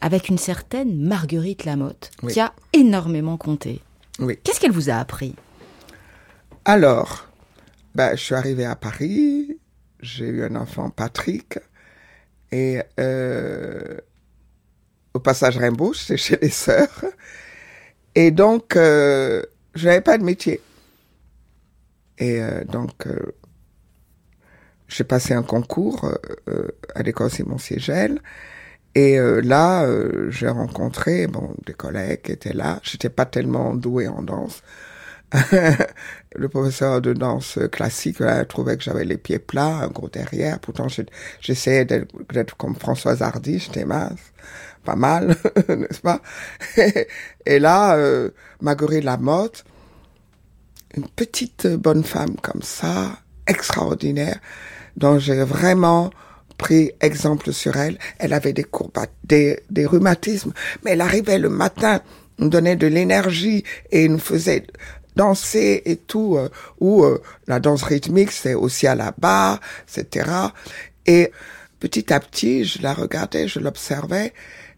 avec 0.00 0.28
une 0.28 0.38
certaine 0.38 0.96
Marguerite 0.96 1.64
Lamotte 1.64 2.10
qui 2.28 2.40
a 2.40 2.52
énormément 2.72 3.36
compté. 3.36 3.80
Oui. 4.20 4.38
Qu'est-ce 4.42 4.60
qu'elle 4.60 4.72
vous 4.72 4.90
a 4.90 4.94
appris? 4.94 5.34
Alors, 6.64 7.26
bah, 7.96 8.14
je 8.14 8.22
suis 8.22 8.34
arrivée 8.36 8.64
à 8.64 8.76
Paris, 8.76 9.58
j'ai 10.00 10.26
eu 10.26 10.44
un 10.44 10.54
enfant, 10.54 10.90
Patrick, 10.90 11.58
et 12.52 12.80
euh, 13.00 13.98
au 15.14 15.18
passage 15.18 15.58
Rimbaud, 15.58 15.92
j'étais 15.94 16.16
chez 16.16 16.38
les 16.40 16.50
sœurs, 16.50 17.04
et 18.14 18.30
donc 18.30 18.76
euh, 18.76 19.42
je 19.74 19.86
n'avais 19.86 20.00
pas 20.00 20.16
de 20.16 20.22
métier. 20.22 20.60
Et 22.22 22.40
euh, 22.40 22.62
donc, 22.62 23.08
euh, 23.08 23.34
j'ai 24.86 25.02
passé 25.02 25.34
un 25.34 25.42
concours 25.42 26.08
euh, 26.48 26.68
à 26.94 27.02
l'école 27.02 27.32
Simon 27.32 27.58
Siegel. 27.58 28.20
Et 28.94 29.16
là, 29.42 29.86
j'ai 30.28 30.48
rencontré 30.48 31.26
bon 31.26 31.54
des 31.64 31.72
collègues 31.72 32.20
qui 32.20 32.32
étaient 32.32 32.52
là. 32.52 32.78
J'étais 32.82 33.08
pas 33.08 33.24
tellement 33.24 33.74
doué 33.74 34.06
en 34.06 34.20
danse. 34.20 34.62
le 36.36 36.48
professeur 36.50 37.00
de 37.00 37.14
danse 37.14 37.58
classique 37.72 38.20
a 38.20 38.44
trouvé 38.44 38.76
que 38.76 38.82
j'avais 38.82 39.06
les 39.06 39.16
pieds 39.16 39.38
plats, 39.38 39.78
un 39.78 39.88
gros 39.88 40.10
derrière. 40.10 40.60
Pourtant, 40.60 40.88
j'essayais 41.40 41.86
d'être 41.86 42.54
comme 42.58 42.74
Françoise 42.76 43.22
Hardy, 43.22 43.60
j'étais 43.60 43.86
mince, 43.86 44.20
pas 44.84 44.96
mal, 44.96 45.36
n'est-ce 45.70 46.02
pas? 46.02 46.20
Et 47.46 47.58
là, 47.58 47.96
euh, 47.96 48.28
Marguerite 48.60 49.04
Lamotte, 49.04 49.64
une 50.96 51.08
petite 51.08 51.66
bonne 51.66 52.04
femme 52.04 52.36
comme 52.42 52.62
ça, 52.62 53.18
extraordinaire, 53.46 54.38
dont 54.96 55.18
j'ai 55.18 55.42
vraiment 55.42 56.10
pris 56.58 56.92
exemple 57.00 57.52
sur 57.52 57.76
elle. 57.76 57.98
Elle 58.18 58.32
avait 58.32 58.52
des 58.52 58.64
courbates, 58.64 59.12
des, 59.24 59.60
des 59.70 59.86
rhumatismes, 59.86 60.52
mais 60.84 60.92
elle 60.92 61.00
arrivait 61.00 61.38
le 61.38 61.48
matin, 61.48 62.00
nous 62.38 62.48
donnait 62.48 62.76
de 62.76 62.86
l'énergie 62.86 63.64
et 63.90 64.08
nous 64.08 64.18
faisait 64.18 64.66
danser 65.16 65.82
et 65.84 65.96
tout, 65.96 66.36
euh, 66.36 66.48
ou 66.80 67.04
euh, 67.04 67.20
la 67.46 67.60
danse 67.60 67.82
rythmique, 67.82 68.30
c'est 68.30 68.54
aussi 68.54 68.86
à 68.86 68.94
la 68.94 69.12
barre, 69.16 69.60
etc. 69.88 70.30
Et 71.06 71.32
petit 71.80 72.12
à 72.12 72.20
petit, 72.20 72.64
je 72.64 72.82
la 72.82 72.94
regardais, 72.94 73.48
je 73.48 73.58
l'observais, 73.58 74.32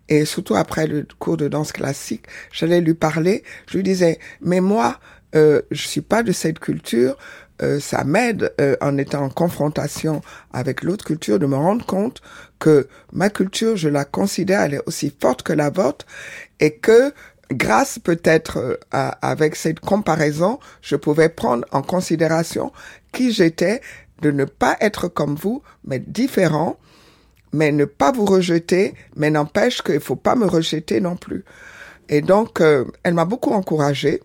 et 0.09 0.25
surtout 0.25 0.57
après 0.57 0.87
le 0.87 1.07
cours 1.19 1.37
de 1.37 1.49
danse 1.49 1.73
classique, 1.73 2.27
j'allais 2.53 2.81
lui 2.81 2.95
parler, 2.95 3.45
je 3.69 3.77
lui 3.77 3.85
disais, 3.85 4.19
mais 4.41 4.61
moi, 4.61 4.99
euh, 5.35 5.63
je 5.71 5.87
suis 5.87 6.01
pas 6.01 6.23
de 6.23 6.33
cette 6.33 6.59
culture, 6.59 7.17
euh, 7.63 7.79
ça 7.79 8.03
m'aide 8.03 8.53
euh, 8.61 8.77
en 8.81 8.99
étant 8.99 9.23
en 9.23 9.29
confrontation 9.29 10.23
avec 10.53 10.83
l'autre 10.83 11.05
culture 11.05 11.39
de 11.39 11.47
me 11.47 11.55
rendre 11.55 11.87
compte 11.87 12.21
que 12.59 12.89
ma 13.13 13.31
culture, 13.31 13.77
je 13.77 13.89
la 13.89 14.05
considère, 14.05 14.63
elle 14.63 14.75
est 14.75 14.83
aussi 14.87 15.15
forte 15.21 15.43
que 15.43 15.53
la 15.53 15.71
vôtre 15.71 16.05
et 16.59 16.75
que 16.75 17.13
grâce 17.53 18.01
peut-être 18.01 18.59
euh, 18.59 18.77
avec 19.23 19.55
cette 19.55 19.79
comparaison, 19.79 20.59
je 20.83 20.97
pouvais 20.97 21.29
prendre 21.29 21.65
en 21.71 21.83
considération 21.83 22.73
qui 23.13 23.33
j'étais, 23.33 23.81
de 24.21 24.33
ne 24.33 24.45
pas 24.45 24.77
être 24.81 25.07
comme 25.07 25.37
vous, 25.37 25.63
mais 25.85 26.01
différent, 26.01 26.77
mais 27.53 27.71
ne 27.71 27.85
pas 27.85 28.11
vous 28.11 28.25
rejeter, 28.25 28.95
mais 29.15 29.31
n'empêche 29.31 29.81
qu'il 29.83 30.01
faut 30.01 30.17
pas 30.17 30.35
me 30.35 30.47
rejeter 30.47 31.01
non 31.01 31.15
plus. 31.15 31.45
Et 32.09 32.21
donc, 32.21 32.61
elle 32.61 33.15
m'a 33.15 33.25
beaucoup 33.25 33.53
encouragée. 33.53 34.23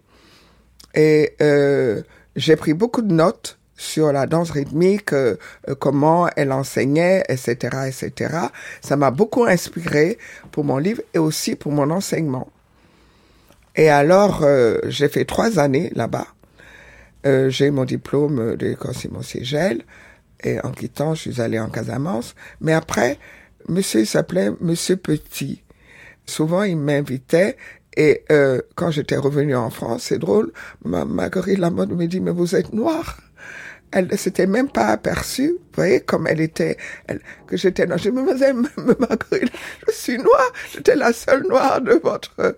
Et 0.96 1.36
euh, 1.42 2.02
j'ai 2.36 2.56
pris 2.56 2.74
beaucoup 2.74 3.02
de 3.02 3.14
notes 3.14 3.60
sur 3.76 4.12
la 4.12 4.28
danse 4.28 4.52
rythmique, 4.52 5.14
euh, 5.14 5.38
euh, 5.70 5.76
comment 5.76 6.28
elle 6.36 6.52
enseignait, 6.52 7.24
etc., 7.30 7.88
etc. 7.88 8.38
Ça 8.82 8.98
m'a 8.98 9.10
beaucoup 9.10 9.46
inspiré 9.46 10.18
pour 10.52 10.66
mon 10.66 10.78
livre 10.78 11.02
et 11.14 11.18
aussi 11.18 11.56
pour 11.56 11.72
mon 11.72 11.90
enseignement. 11.90 12.50
Et 13.76 13.90
alors, 13.90 14.44
euh, 14.44 14.80
j'ai 14.88 15.08
fait 15.08 15.24
trois 15.24 15.60
années 15.60 15.92
là-bas. 15.96 16.28
Euh, 17.26 17.50
j'ai 17.50 17.72
mon 17.72 17.86
diplôme 17.86 18.58
de 18.58 18.68
l'école 18.68 18.94
Simon 18.94 19.22
Siegel. 19.22 19.84
Et 20.44 20.60
en 20.62 20.72
quittant, 20.72 21.16
je 21.16 21.32
suis 21.32 21.42
allé 21.42 21.60
en 21.60 21.70
Casamance. 21.70 22.36
Mais 22.60 22.74
après, 22.74 23.18
monsieur 23.70 24.04
s'appelait 24.04 24.52
Monsieur 24.60 24.98
Petit. 24.98 25.64
Souvent, 26.26 26.64
il 26.64 26.78
m'invitait 26.78 27.56
et 27.98 28.24
euh, 28.32 28.62
quand 28.76 28.92
j'étais 28.92 29.18
revenue 29.18 29.56
en 29.56 29.70
France, 29.70 30.04
c'est 30.04 30.20
drôle, 30.20 30.52
ma 30.86 31.06
Marguerite 31.06 31.58
Lamotte 31.58 31.90
me 31.90 32.06
dit, 32.06 32.20
mais 32.20 32.32
vous 32.32 32.56
êtes 32.56 32.74
noire 32.74 33.18
elle 33.92 34.08
ne 34.08 34.16
s'était 34.16 34.48
même 34.48 34.70
pas 34.70 34.88
aperçue, 34.88 35.50
vous 35.50 35.76
voyez, 35.76 36.02
comme 36.02 36.28
elle 36.28 36.42
était, 36.42 36.78
elle, 37.08 37.22
que 37.48 37.58
j'étais 37.58 37.86
noire. 37.86 37.98
Je 37.98 38.10
me 38.10 38.34
disais, 38.34 38.54
Marguerite, 38.54 39.52
je 39.88 39.92
suis 39.92 40.18
noire, 40.18 40.52
j'étais 40.74 40.96
la 40.96 41.14
seule 41.14 41.44
noire 41.48 41.82
de 41.82 41.94
votre... 42.04 42.56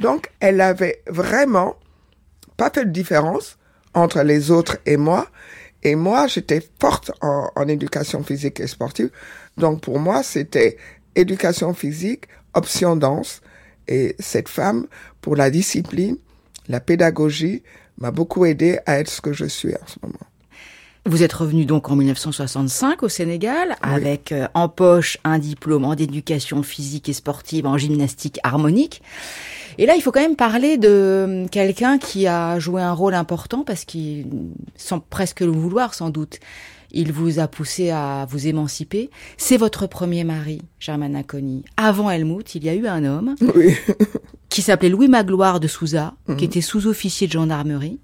Donc, 0.00 0.30
elle 0.40 0.60
avait 0.60 1.02
vraiment 1.06 1.76
pas 2.56 2.70
fait 2.70 2.84
de 2.84 2.90
différence 2.90 3.58
entre 3.94 4.22
les 4.22 4.50
autres 4.50 4.78
et 4.86 4.96
moi. 4.96 5.28
Et 5.82 5.96
moi, 5.96 6.26
j'étais 6.26 6.62
forte 6.80 7.10
en, 7.20 7.50
en 7.54 7.68
éducation 7.68 8.22
physique 8.22 8.60
et 8.60 8.66
sportive. 8.66 9.10
Donc, 9.56 9.82
pour 9.82 9.98
moi, 9.98 10.22
c'était 10.22 10.76
éducation 11.14 11.74
physique, 11.74 12.24
option 12.54 12.96
danse, 12.96 13.40
et 13.90 14.16
cette 14.18 14.48
femme, 14.48 14.86
pour 15.20 15.36
la 15.36 15.50
discipline, 15.50 16.16
la 16.68 16.80
pédagogie, 16.80 17.62
m'a 17.98 18.12
beaucoup 18.12 18.46
aidé 18.46 18.78
à 18.86 18.98
être 18.98 19.10
ce 19.10 19.20
que 19.20 19.32
je 19.34 19.44
suis 19.44 19.74
en 19.74 19.86
ce 19.86 19.96
moment. 20.02 20.14
Vous 21.06 21.22
êtes 21.22 21.32
revenu 21.32 21.64
donc 21.64 21.90
en 21.90 21.96
1965 21.96 23.02
au 23.02 23.08
Sénégal 23.08 23.74
avec 23.82 24.32
euh, 24.32 24.46
en 24.54 24.68
poche 24.68 25.16
un 25.24 25.38
diplôme 25.38 25.84
en 25.86 25.94
éducation 25.94 26.62
physique 26.62 27.08
et 27.08 27.14
sportive 27.14 27.66
en 27.66 27.78
gymnastique 27.78 28.38
harmonique. 28.42 29.02
Et 29.78 29.86
là, 29.86 29.94
il 29.96 30.02
faut 30.02 30.12
quand 30.12 30.20
même 30.20 30.36
parler 30.36 30.76
de 30.76 30.88
euh, 30.88 31.46
quelqu'un 31.48 31.98
qui 31.98 32.26
a 32.26 32.58
joué 32.58 32.82
un 32.82 32.92
rôle 32.92 33.14
important 33.14 33.64
parce 33.64 33.86
qu'il, 33.86 34.26
sans 34.76 35.00
presque 35.00 35.40
le 35.40 35.50
vouloir 35.50 35.94
sans 35.94 36.10
doute, 36.10 36.38
il 36.92 37.12
vous 37.12 37.38
a 37.38 37.48
poussé 37.48 37.90
à 37.90 38.26
vous 38.28 38.46
émanciper. 38.46 39.10
C'est 39.36 39.56
votre 39.56 39.86
premier 39.86 40.24
mari, 40.24 40.62
Germaine 40.78 41.16
Aconi. 41.16 41.64
Avant 41.76 42.10
Helmut, 42.10 42.54
il 42.54 42.64
y 42.64 42.68
a 42.68 42.74
eu 42.74 42.86
un 42.86 43.04
homme 43.04 43.34
qui 44.48 44.62
s'appelait 44.62 44.88
Louis 44.88 45.08
Magloire 45.08 45.60
de 45.60 45.68
Souza, 45.68 46.14
qui 46.26 46.32
mhm. 46.32 46.44
était 46.44 46.60
sous-officier 46.60 47.26
de 47.26 47.32
gendarmerie, 47.32 47.98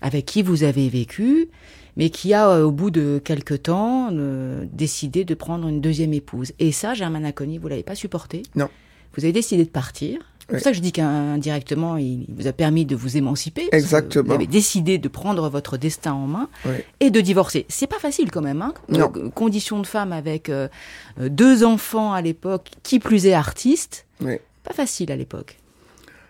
avec 0.00 0.26
qui 0.26 0.42
vous 0.42 0.62
avez 0.62 0.88
vécu, 0.88 1.48
mais 1.96 2.10
qui 2.10 2.34
a, 2.34 2.48
euh, 2.48 2.64
au 2.64 2.70
bout 2.70 2.90
de 2.90 3.20
quelque 3.24 3.54
temps, 3.54 4.08
euh, 4.12 4.64
décidé 4.72 5.24
de 5.24 5.34
prendre 5.34 5.68
une 5.68 5.80
deuxième 5.80 6.12
épouse. 6.12 6.52
Et 6.58 6.72
ça, 6.72 6.94
Germaine 6.94 7.24
Aconi, 7.24 7.58
vous 7.58 7.68
l'avez 7.68 7.82
pas 7.82 7.94
supporté? 7.94 8.42
Non. 8.54 8.68
Vous 9.16 9.24
avez 9.24 9.32
décidé 9.32 9.64
de 9.64 9.70
partir. 9.70 10.18
C'est 10.46 10.56
pour 10.56 10.62
ça 10.62 10.70
que 10.70 10.76
je 10.76 10.82
dis 10.82 10.92
qu'indirectement, 10.92 11.96
il 11.96 12.26
vous 12.28 12.46
a 12.46 12.52
permis 12.52 12.84
de 12.84 12.94
vous 12.94 13.16
émanciper. 13.16 13.68
Exactement. 13.72 14.28
Vous 14.28 14.34
avez 14.34 14.46
décidé 14.46 14.98
de 14.98 15.08
prendre 15.08 15.48
votre 15.48 15.78
destin 15.78 16.12
en 16.12 16.26
main 16.26 16.48
et 17.00 17.10
de 17.10 17.20
divorcer. 17.20 17.64
C'est 17.68 17.86
pas 17.86 17.98
facile 17.98 18.30
quand 18.30 18.42
même. 18.42 18.60
Hein 18.60 18.74
non. 18.88 19.10
Condition 19.34 19.80
de 19.80 19.86
femme 19.86 20.12
avec 20.12 20.50
euh, 20.50 20.68
deux 21.18 21.64
enfants 21.64 22.12
à 22.12 22.20
l'époque, 22.20 22.70
qui 22.82 22.98
plus 22.98 23.26
est 23.26 23.32
artiste. 23.32 24.06
Oui. 24.20 24.34
Pas 24.62 24.74
facile 24.74 25.10
à 25.12 25.16
l'époque. 25.16 25.56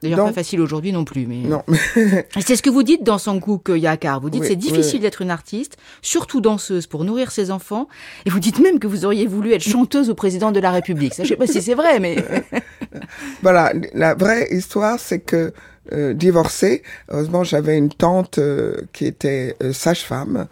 D'ailleurs, 0.04 0.26
pas 0.26 0.32
facile 0.32 0.60
aujourd'hui 0.60 0.92
non 0.92 1.04
plus. 1.04 1.26
Mais... 1.26 1.38
Non. 1.38 1.62
c'est 2.40 2.56
ce 2.56 2.62
que 2.62 2.70
vous 2.70 2.82
dites 2.82 3.02
dans 3.02 3.18
Sankouk 3.18 3.70
Yakar. 3.74 4.20
Vous 4.20 4.30
dites 4.30 4.44
c'est 4.44 4.56
difficile 4.56 5.00
d'être 5.00 5.22
une 5.22 5.30
artiste, 5.30 5.76
surtout 6.02 6.40
danseuse 6.40 6.86
pour 6.86 7.04
nourrir 7.04 7.30
ses 7.30 7.50
enfants. 7.50 7.88
Et 8.26 8.30
vous 8.30 8.40
dites 8.40 8.60
même 8.60 8.78
que 8.78 8.86
vous 8.86 9.04
auriez 9.04 9.26
voulu 9.26 9.52
être 9.52 9.62
chanteuse 9.62 10.10
au 10.10 10.14
président 10.14 10.52
de 10.52 10.60
la 10.60 10.70
République. 10.70 11.14
Ça, 11.14 11.24
je 11.24 11.30
sais 11.30 11.36
pas 11.36 11.46
si 11.46 11.62
c'est 11.62 11.74
vrai, 11.74 12.00
mais... 12.00 12.16
voilà. 13.42 13.72
La 13.94 14.14
vraie 14.14 14.48
histoire, 14.50 15.00
c'est 15.00 15.20
que 15.20 15.52
euh, 15.92 16.14
divorcé, 16.14 16.82
heureusement 17.10 17.44
j'avais 17.44 17.76
une 17.76 17.90
tante 17.90 18.38
euh, 18.38 18.74
qui 18.94 19.04
était 19.04 19.54
euh, 19.62 19.72
sage-femme 19.72 20.46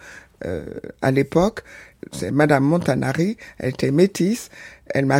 à 1.02 1.12
l'époque, 1.12 1.62
c'est 2.10 2.32
Madame 2.32 2.64
Montanari, 2.64 3.36
elle 3.58 3.68
était 3.68 3.92
métisse, 3.92 4.50
elle 4.88 5.06
m'a 5.06 5.18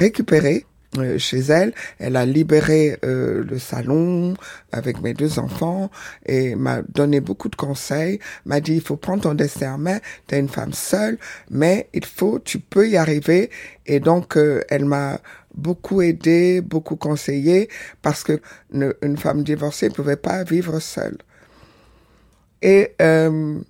récupéré 0.92 1.18
chez 1.18 1.38
elle, 1.38 1.72
elle 1.98 2.16
a 2.16 2.26
libéré 2.26 2.98
le 3.02 3.58
salon 3.58 4.34
avec 4.72 5.00
mes 5.00 5.14
deux 5.14 5.38
enfants 5.38 5.90
et 6.26 6.54
m'a 6.54 6.82
donné 6.82 7.20
beaucoup 7.20 7.48
de 7.48 7.56
conseils, 7.56 8.18
m'a 8.44 8.60
dit 8.60 8.74
il 8.74 8.80
faut 8.80 8.96
prendre 8.96 9.22
ton 9.22 9.34
destin 9.34 9.74
en 9.74 9.78
main, 9.78 9.98
t'es 10.26 10.38
une 10.38 10.48
femme 10.48 10.72
seule, 10.72 11.18
mais 11.50 11.88
il 11.92 12.04
faut, 12.04 12.38
tu 12.38 12.58
peux 12.58 12.88
y 12.88 12.96
arriver 12.96 13.50
et 13.86 14.00
donc 14.00 14.38
elle 14.68 14.84
m'a 14.84 15.20
beaucoup 15.54 16.02
aidé, 16.02 16.60
beaucoup 16.60 16.96
conseillé, 16.96 17.68
parce 18.00 18.24
que 18.24 18.40
une, 18.72 19.16
femme 19.16 19.42
divorcée 19.42 19.88
ne 19.88 19.94
pouvait 19.94 20.16
pas 20.16 20.44
vivre 20.44 20.78
seule. 20.80 21.18
Et 22.62 22.94
euh, 23.02 23.60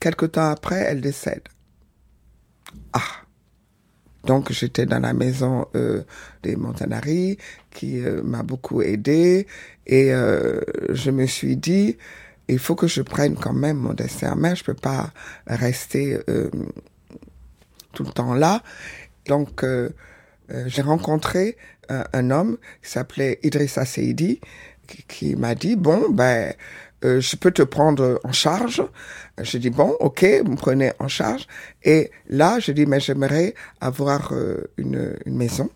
quelque 0.00 0.26
temps 0.26 0.50
après, 0.50 0.80
elle 0.80 1.00
décède. 1.00 1.42
Ah. 2.92 3.27
Donc 4.24 4.52
j'étais 4.52 4.86
dans 4.86 4.98
la 4.98 5.12
maison 5.12 5.66
euh, 5.74 6.02
des 6.42 6.56
Montanari 6.56 7.38
qui 7.70 8.04
euh, 8.04 8.22
m'a 8.22 8.42
beaucoup 8.42 8.82
aidé 8.82 9.46
et 9.86 10.12
euh, 10.12 10.60
je 10.90 11.10
me 11.10 11.26
suis 11.26 11.56
dit 11.56 11.96
il 12.48 12.58
faut 12.58 12.74
que 12.74 12.86
je 12.86 13.02
prenne 13.02 13.36
quand 13.36 13.52
même 13.52 13.76
mon 13.76 13.92
destin 13.92 14.32
en 14.32 14.36
main, 14.36 14.54
je 14.54 14.64
peux 14.64 14.74
pas 14.74 15.12
rester 15.46 16.18
euh, 16.28 16.50
tout 17.92 18.04
le 18.04 18.10
temps 18.10 18.34
là. 18.34 18.62
Donc 19.26 19.62
euh, 19.62 19.90
j'ai 20.66 20.82
rencontré 20.82 21.56
un, 21.90 22.04
un, 22.12 22.30
homme 22.30 22.56
qui 22.82 22.90
s'appelait 22.90 23.38
Idrissa 23.42 23.84
Seidi, 23.84 24.40
qui, 24.86 25.02
qui 25.02 25.36
m'a 25.36 25.54
dit, 25.54 25.76
bon, 25.76 26.10
ben, 26.10 26.54
euh, 27.04 27.20
je 27.20 27.36
peux 27.36 27.50
te 27.50 27.62
prendre 27.62 28.20
en 28.24 28.32
charge. 28.32 28.82
J'ai 29.40 29.58
dit, 29.58 29.70
bon, 29.70 29.96
ok, 30.00 30.24
vous 30.44 30.52
me 30.52 30.56
prenez 30.56 30.92
en 30.98 31.08
charge. 31.08 31.46
Et 31.84 32.10
là, 32.28 32.58
je 32.58 32.72
dis, 32.72 32.86
mais 32.86 33.00
j'aimerais 33.00 33.54
avoir 33.80 34.32
euh, 34.32 34.70
une, 34.76 35.16
une, 35.24 35.36
maison. 35.36 35.70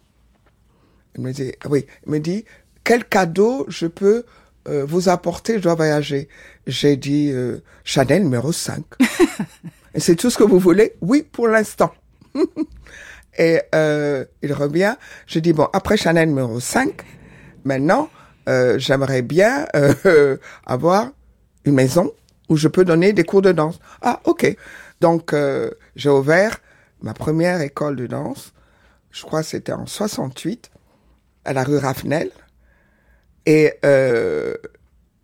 Il 1.17 1.23
me 1.23 1.33
dit, 1.33 1.53
oui, 1.69 1.87
il 2.07 2.13
me 2.13 2.19
dit, 2.19 2.45
quel 2.85 3.05
cadeau 3.05 3.65
je 3.69 3.87
peux 3.87 4.25
vous 4.65 5.09
apporter, 5.09 5.55
je 5.55 5.65
dois 5.65 5.75
voyager. 5.75 6.29
J'ai 6.69 6.97
dit, 6.97 7.33
Chanel 7.83 8.23
numéro 8.23 8.53
5. 8.53 8.85
Et 9.95 10.01
c'est 10.01 10.15
tout 10.15 10.31
ce 10.31 10.39
que 10.39 10.45
vous 10.45 10.61
voulez? 10.61 10.95
Oui, 11.01 11.27
pour 11.31 11.49
l'instant. 11.49 11.93
Et 13.39 13.61
euh, 13.75 14.25
il 14.43 14.53
revient. 14.53 14.97
Je 15.27 15.39
dis, 15.39 15.53
bon, 15.53 15.69
après 15.73 15.97
Chanel 15.97 16.29
numéro 16.29 16.61
5, 16.61 17.03
maintenant, 17.65 18.11
euh, 18.49 18.79
j'aimerais 18.79 19.23
bien 19.23 19.67
euh, 19.77 20.37
avoir 20.67 21.11
une 21.65 21.75
maison 21.75 22.13
où 22.49 22.57
je 22.57 22.69
peux 22.69 22.85
donner 22.85 23.13
des 23.13 23.25
cours 23.25 23.43
de 23.43 23.53
danse. 23.53 23.79
Ah, 24.01 24.21
ok. 24.25 24.57
Donc, 25.01 25.33
euh, 25.33 25.71
j'ai 25.97 26.11
ouvert 26.11 26.59
ma 27.01 27.15
première 27.15 27.61
école 27.61 27.97
de 27.97 28.07
danse. 28.07 28.53
Je 29.11 29.23
crois 29.23 29.43
que 29.43 29.49
c'était 29.49 29.73
en 29.73 29.87
68, 29.87 30.71
à 31.45 31.53
la 31.53 31.65
rue 31.65 31.79
Raffnel. 31.79 32.31
Et 33.47 33.73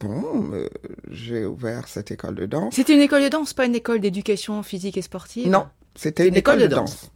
bon, 0.01 0.51
euh, 0.53 0.69
j'ai 1.11 1.45
ouvert 1.45 1.89
cette 1.89 2.11
école 2.11 2.35
de 2.35 2.47
danse. 2.47 2.75
C'était 2.75 2.95
une 2.95 3.01
école 3.01 3.23
de 3.23 3.29
danse, 3.29 3.55
pas 3.55 3.67
une 3.67 3.75
école 3.75 4.01
d'éducation 4.01 4.63
physique 4.63 4.97
et 4.97 5.03
sportive? 5.03 5.49
Non, 5.49 5.69
c'était 5.95 6.25
une, 6.25 6.35
une, 6.35 6.39
école, 6.39 6.57
école 6.57 6.69
de, 6.69 6.75
danse. 6.75 7.03
danse 7.03 7.11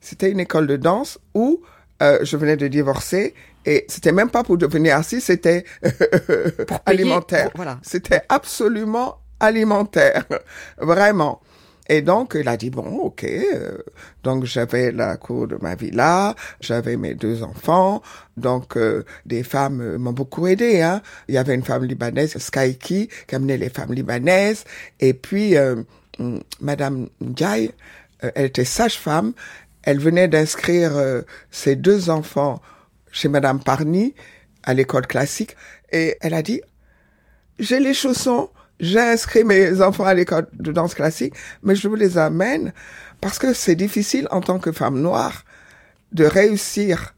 c'était 0.00 0.30
une 0.30 0.40
école 0.40 0.66
de 0.66 0.76
danse 0.76 1.18
où 1.34 1.60
euh, 2.02 2.18
je 2.22 2.36
venais 2.36 2.56
de 2.56 2.68
divorcer 2.68 3.34
et 3.64 3.84
c'était 3.88 4.12
même 4.12 4.30
pas 4.30 4.42
pour 4.42 4.56
devenir 4.58 4.96
assis, 4.96 5.20
c'était 5.20 5.64
alimentaire. 6.86 7.50
voilà. 7.54 7.78
C'était 7.82 8.22
absolument 8.28 9.18
alimentaire, 9.38 10.24
vraiment. 10.78 11.40
Et 11.88 12.02
donc, 12.02 12.36
il 12.38 12.46
a 12.46 12.56
dit, 12.56 12.70
bon, 12.70 12.86
ok. 12.98 13.24
Euh, 13.24 13.78
donc, 14.22 14.44
j'avais 14.44 14.92
la 14.92 15.16
cour 15.16 15.48
de 15.48 15.56
ma 15.60 15.74
villa, 15.74 16.36
j'avais 16.60 16.96
mes 16.96 17.14
deux 17.14 17.42
enfants. 17.42 18.00
Donc, 18.36 18.76
euh, 18.76 19.04
des 19.26 19.42
femmes 19.42 19.96
m'ont 19.96 20.12
beaucoup 20.12 20.46
aidé. 20.46 20.82
Hein. 20.82 21.02
Il 21.26 21.34
y 21.34 21.38
avait 21.38 21.54
une 21.54 21.64
femme 21.64 21.84
libanaise, 21.84 22.38
Skaiki, 22.38 23.08
qui 23.26 23.34
amenait 23.34 23.56
les 23.56 23.70
femmes 23.70 23.92
libanaises. 23.92 24.64
Et 25.00 25.14
puis, 25.14 25.56
euh, 25.56 25.82
Madame 26.60 27.08
Ndiaye, 27.20 27.72
euh, 28.22 28.30
elle 28.36 28.46
était 28.46 28.64
sage-femme 28.64 29.32
elle 29.82 29.98
venait 29.98 30.28
d'inscrire 30.28 30.96
euh, 30.96 31.22
ses 31.50 31.76
deux 31.76 32.10
enfants 32.10 32.60
chez 33.12 33.28
Madame 33.28 33.60
Parny 33.60 34.14
à 34.62 34.74
l'école 34.74 35.06
classique 35.06 35.56
et 35.92 36.16
elle 36.20 36.34
a 36.34 36.42
dit 36.42 36.60
j'ai 37.58 37.78
les 37.78 37.94
chaussons, 37.94 38.48
j'ai 38.80 39.00
inscrit 39.00 39.44
mes 39.44 39.82
enfants 39.82 40.04
à 40.04 40.14
l'école 40.14 40.46
de 40.54 40.72
danse 40.72 40.94
classique, 40.94 41.34
mais 41.62 41.74
je 41.74 41.86
vous 41.88 41.94
les 41.94 42.18
amène 42.18 42.72
parce 43.20 43.38
que 43.38 43.52
c'est 43.52 43.74
difficile 43.74 44.26
en 44.30 44.40
tant 44.40 44.58
que 44.58 44.72
femme 44.72 44.98
noire 45.00 45.44
de 46.12 46.24
réussir, 46.24 47.14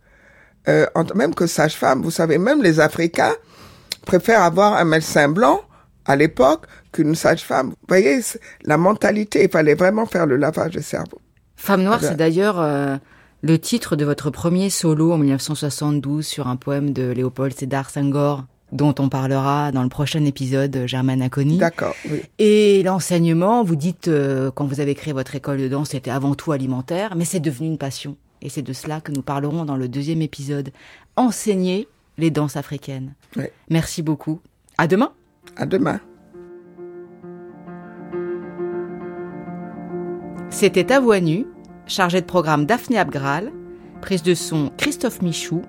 euh, 0.68 0.86
même 1.14 1.34
que 1.34 1.46
sage-femme. 1.46 2.02
Vous 2.02 2.10
savez, 2.10 2.38
même 2.38 2.62
les 2.62 2.80
Africains 2.80 3.34
préfèrent 4.04 4.42
avoir 4.42 4.74
un 4.74 4.84
médecin 4.84 5.28
blanc 5.28 5.62
à 6.04 6.16
l'époque 6.16 6.66
qu'une 6.90 7.14
sage-femme. 7.14 7.68
Vous 7.68 7.86
voyez, 7.88 8.20
la 8.64 8.76
mentalité, 8.76 9.44
il 9.44 9.50
fallait 9.50 9.74
vraiment 9.74 10.06
faire 10.06 10.26
le 10.26 10.36
lavage 10.36 10.72
de 10.72 10.80
cerveau. 10.80 11.20
Femme 11.56 11.84
noire, 11.84 12.00
c'est 12.02 12.16
d'ailleurs 12.16 12.58
euh, 12.58 12.96
le 13.42 13.58
titre 13.58 13.96
de 13.96 14.04
votre 14.04 14.30
premier 14.30 14.70
solo 14.70 15.12
en 15.12 15.18
1972 15.18 16.24
sur 16.24 16.46
un 16.46 16.56
poème 16.56 16.92
de 16.92 17.10
Léopold 17.10 17.52
Sédar 17.52 17.90
Senghor 17.90 18.44
dont 18.70 18.94
on 19.00 19.08
parlera 19.08 19.70
dans 19.72 19.82
le 19.82 19.88
prochain 19.88 20.24
épisode 20.24 20.84
Germaine 20.86 21.20
Aconi. 21.20 21.58
D'accord, 21.58 21.94
oui. 22.10 22.22
Et 22.38 22.82
l'enseignement, 22.84 23.64
vous 23.64 23.76
dites 23.76 24.08
euh, 24.08 24.50
quand 24.50 24.64
vous 24.64 24.80
avez 24.80 24.94
créé 24.94 25.12
votre 25.12 25.34
école 25.34 25.58
de 25.58 25.68
danse, 25.68 25.90
c'était 25.90 26.10
avant 26.10 26.34
tout 26.34 26.52
alimentaire, 26.52 27.14
mais 27.14 27.26
c'est 27.26 27.40
devenu 27.40 27.66
une 27.66 27.76
passion. 27.78 28.16
Et 28.40 28.48
c'est 28.48 28.62
de 28.62 28.72
cela 28.72 29.00
que 29.00 29.12
nous 29.12 29.22
parlerons 29.22 29.64
dans 29.64 29.76
le 29.76 29.88
deuxième 29.88 30.22
épisode. 30.22 30.70
Enseigner 31.16 31.86
les 32.16 32.30
danses 32.30 32.56
africaines. 32.56 33.14
Oui. 33.36 33.44
Merci 33.68 34.02
beaucoup. 34.02 34.40
À 34.78 34.86
demain. 34.86 35.12
À 35.56 35.66
demain. 35.66 36.00
C'était 40.48 40.92
à 40.92 41.00
voix 41.00 41.20
nue, 41.20 41.46
chargé 41.86 42.20
de 42.20 42.26
programme 42.26 42.66
Daphné 42.66 42.98
Abgral, 42.98 43.52
prise 44.00 44.22
de 44.22 44.34
son 44.34 44.70
Christophe 44.76 45.22
Michou, 45.22 45.62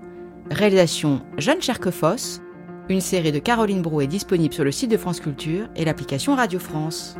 réalisation 0.49 1.21
Jeanne 1.37 1.61
Cherquefosse. 1.61 2.41
Une 2.89 3.01
série 3.01 3.31
de 3.31 3.39
Caroline 3.39 3.81
Brou 3.81 4.01
est 4.01 4.07
disponible 4.07 4.53
sur 4.53 4.63
le 4.63 4.71
site 4.71 4.91
de 4.91 4.97
France 4.97 5.19
Culture 5.19 5.67
et 5.75 5.85
l'application 5.85 6.35
Radio 6.35 6.59
France. 6.59 7.15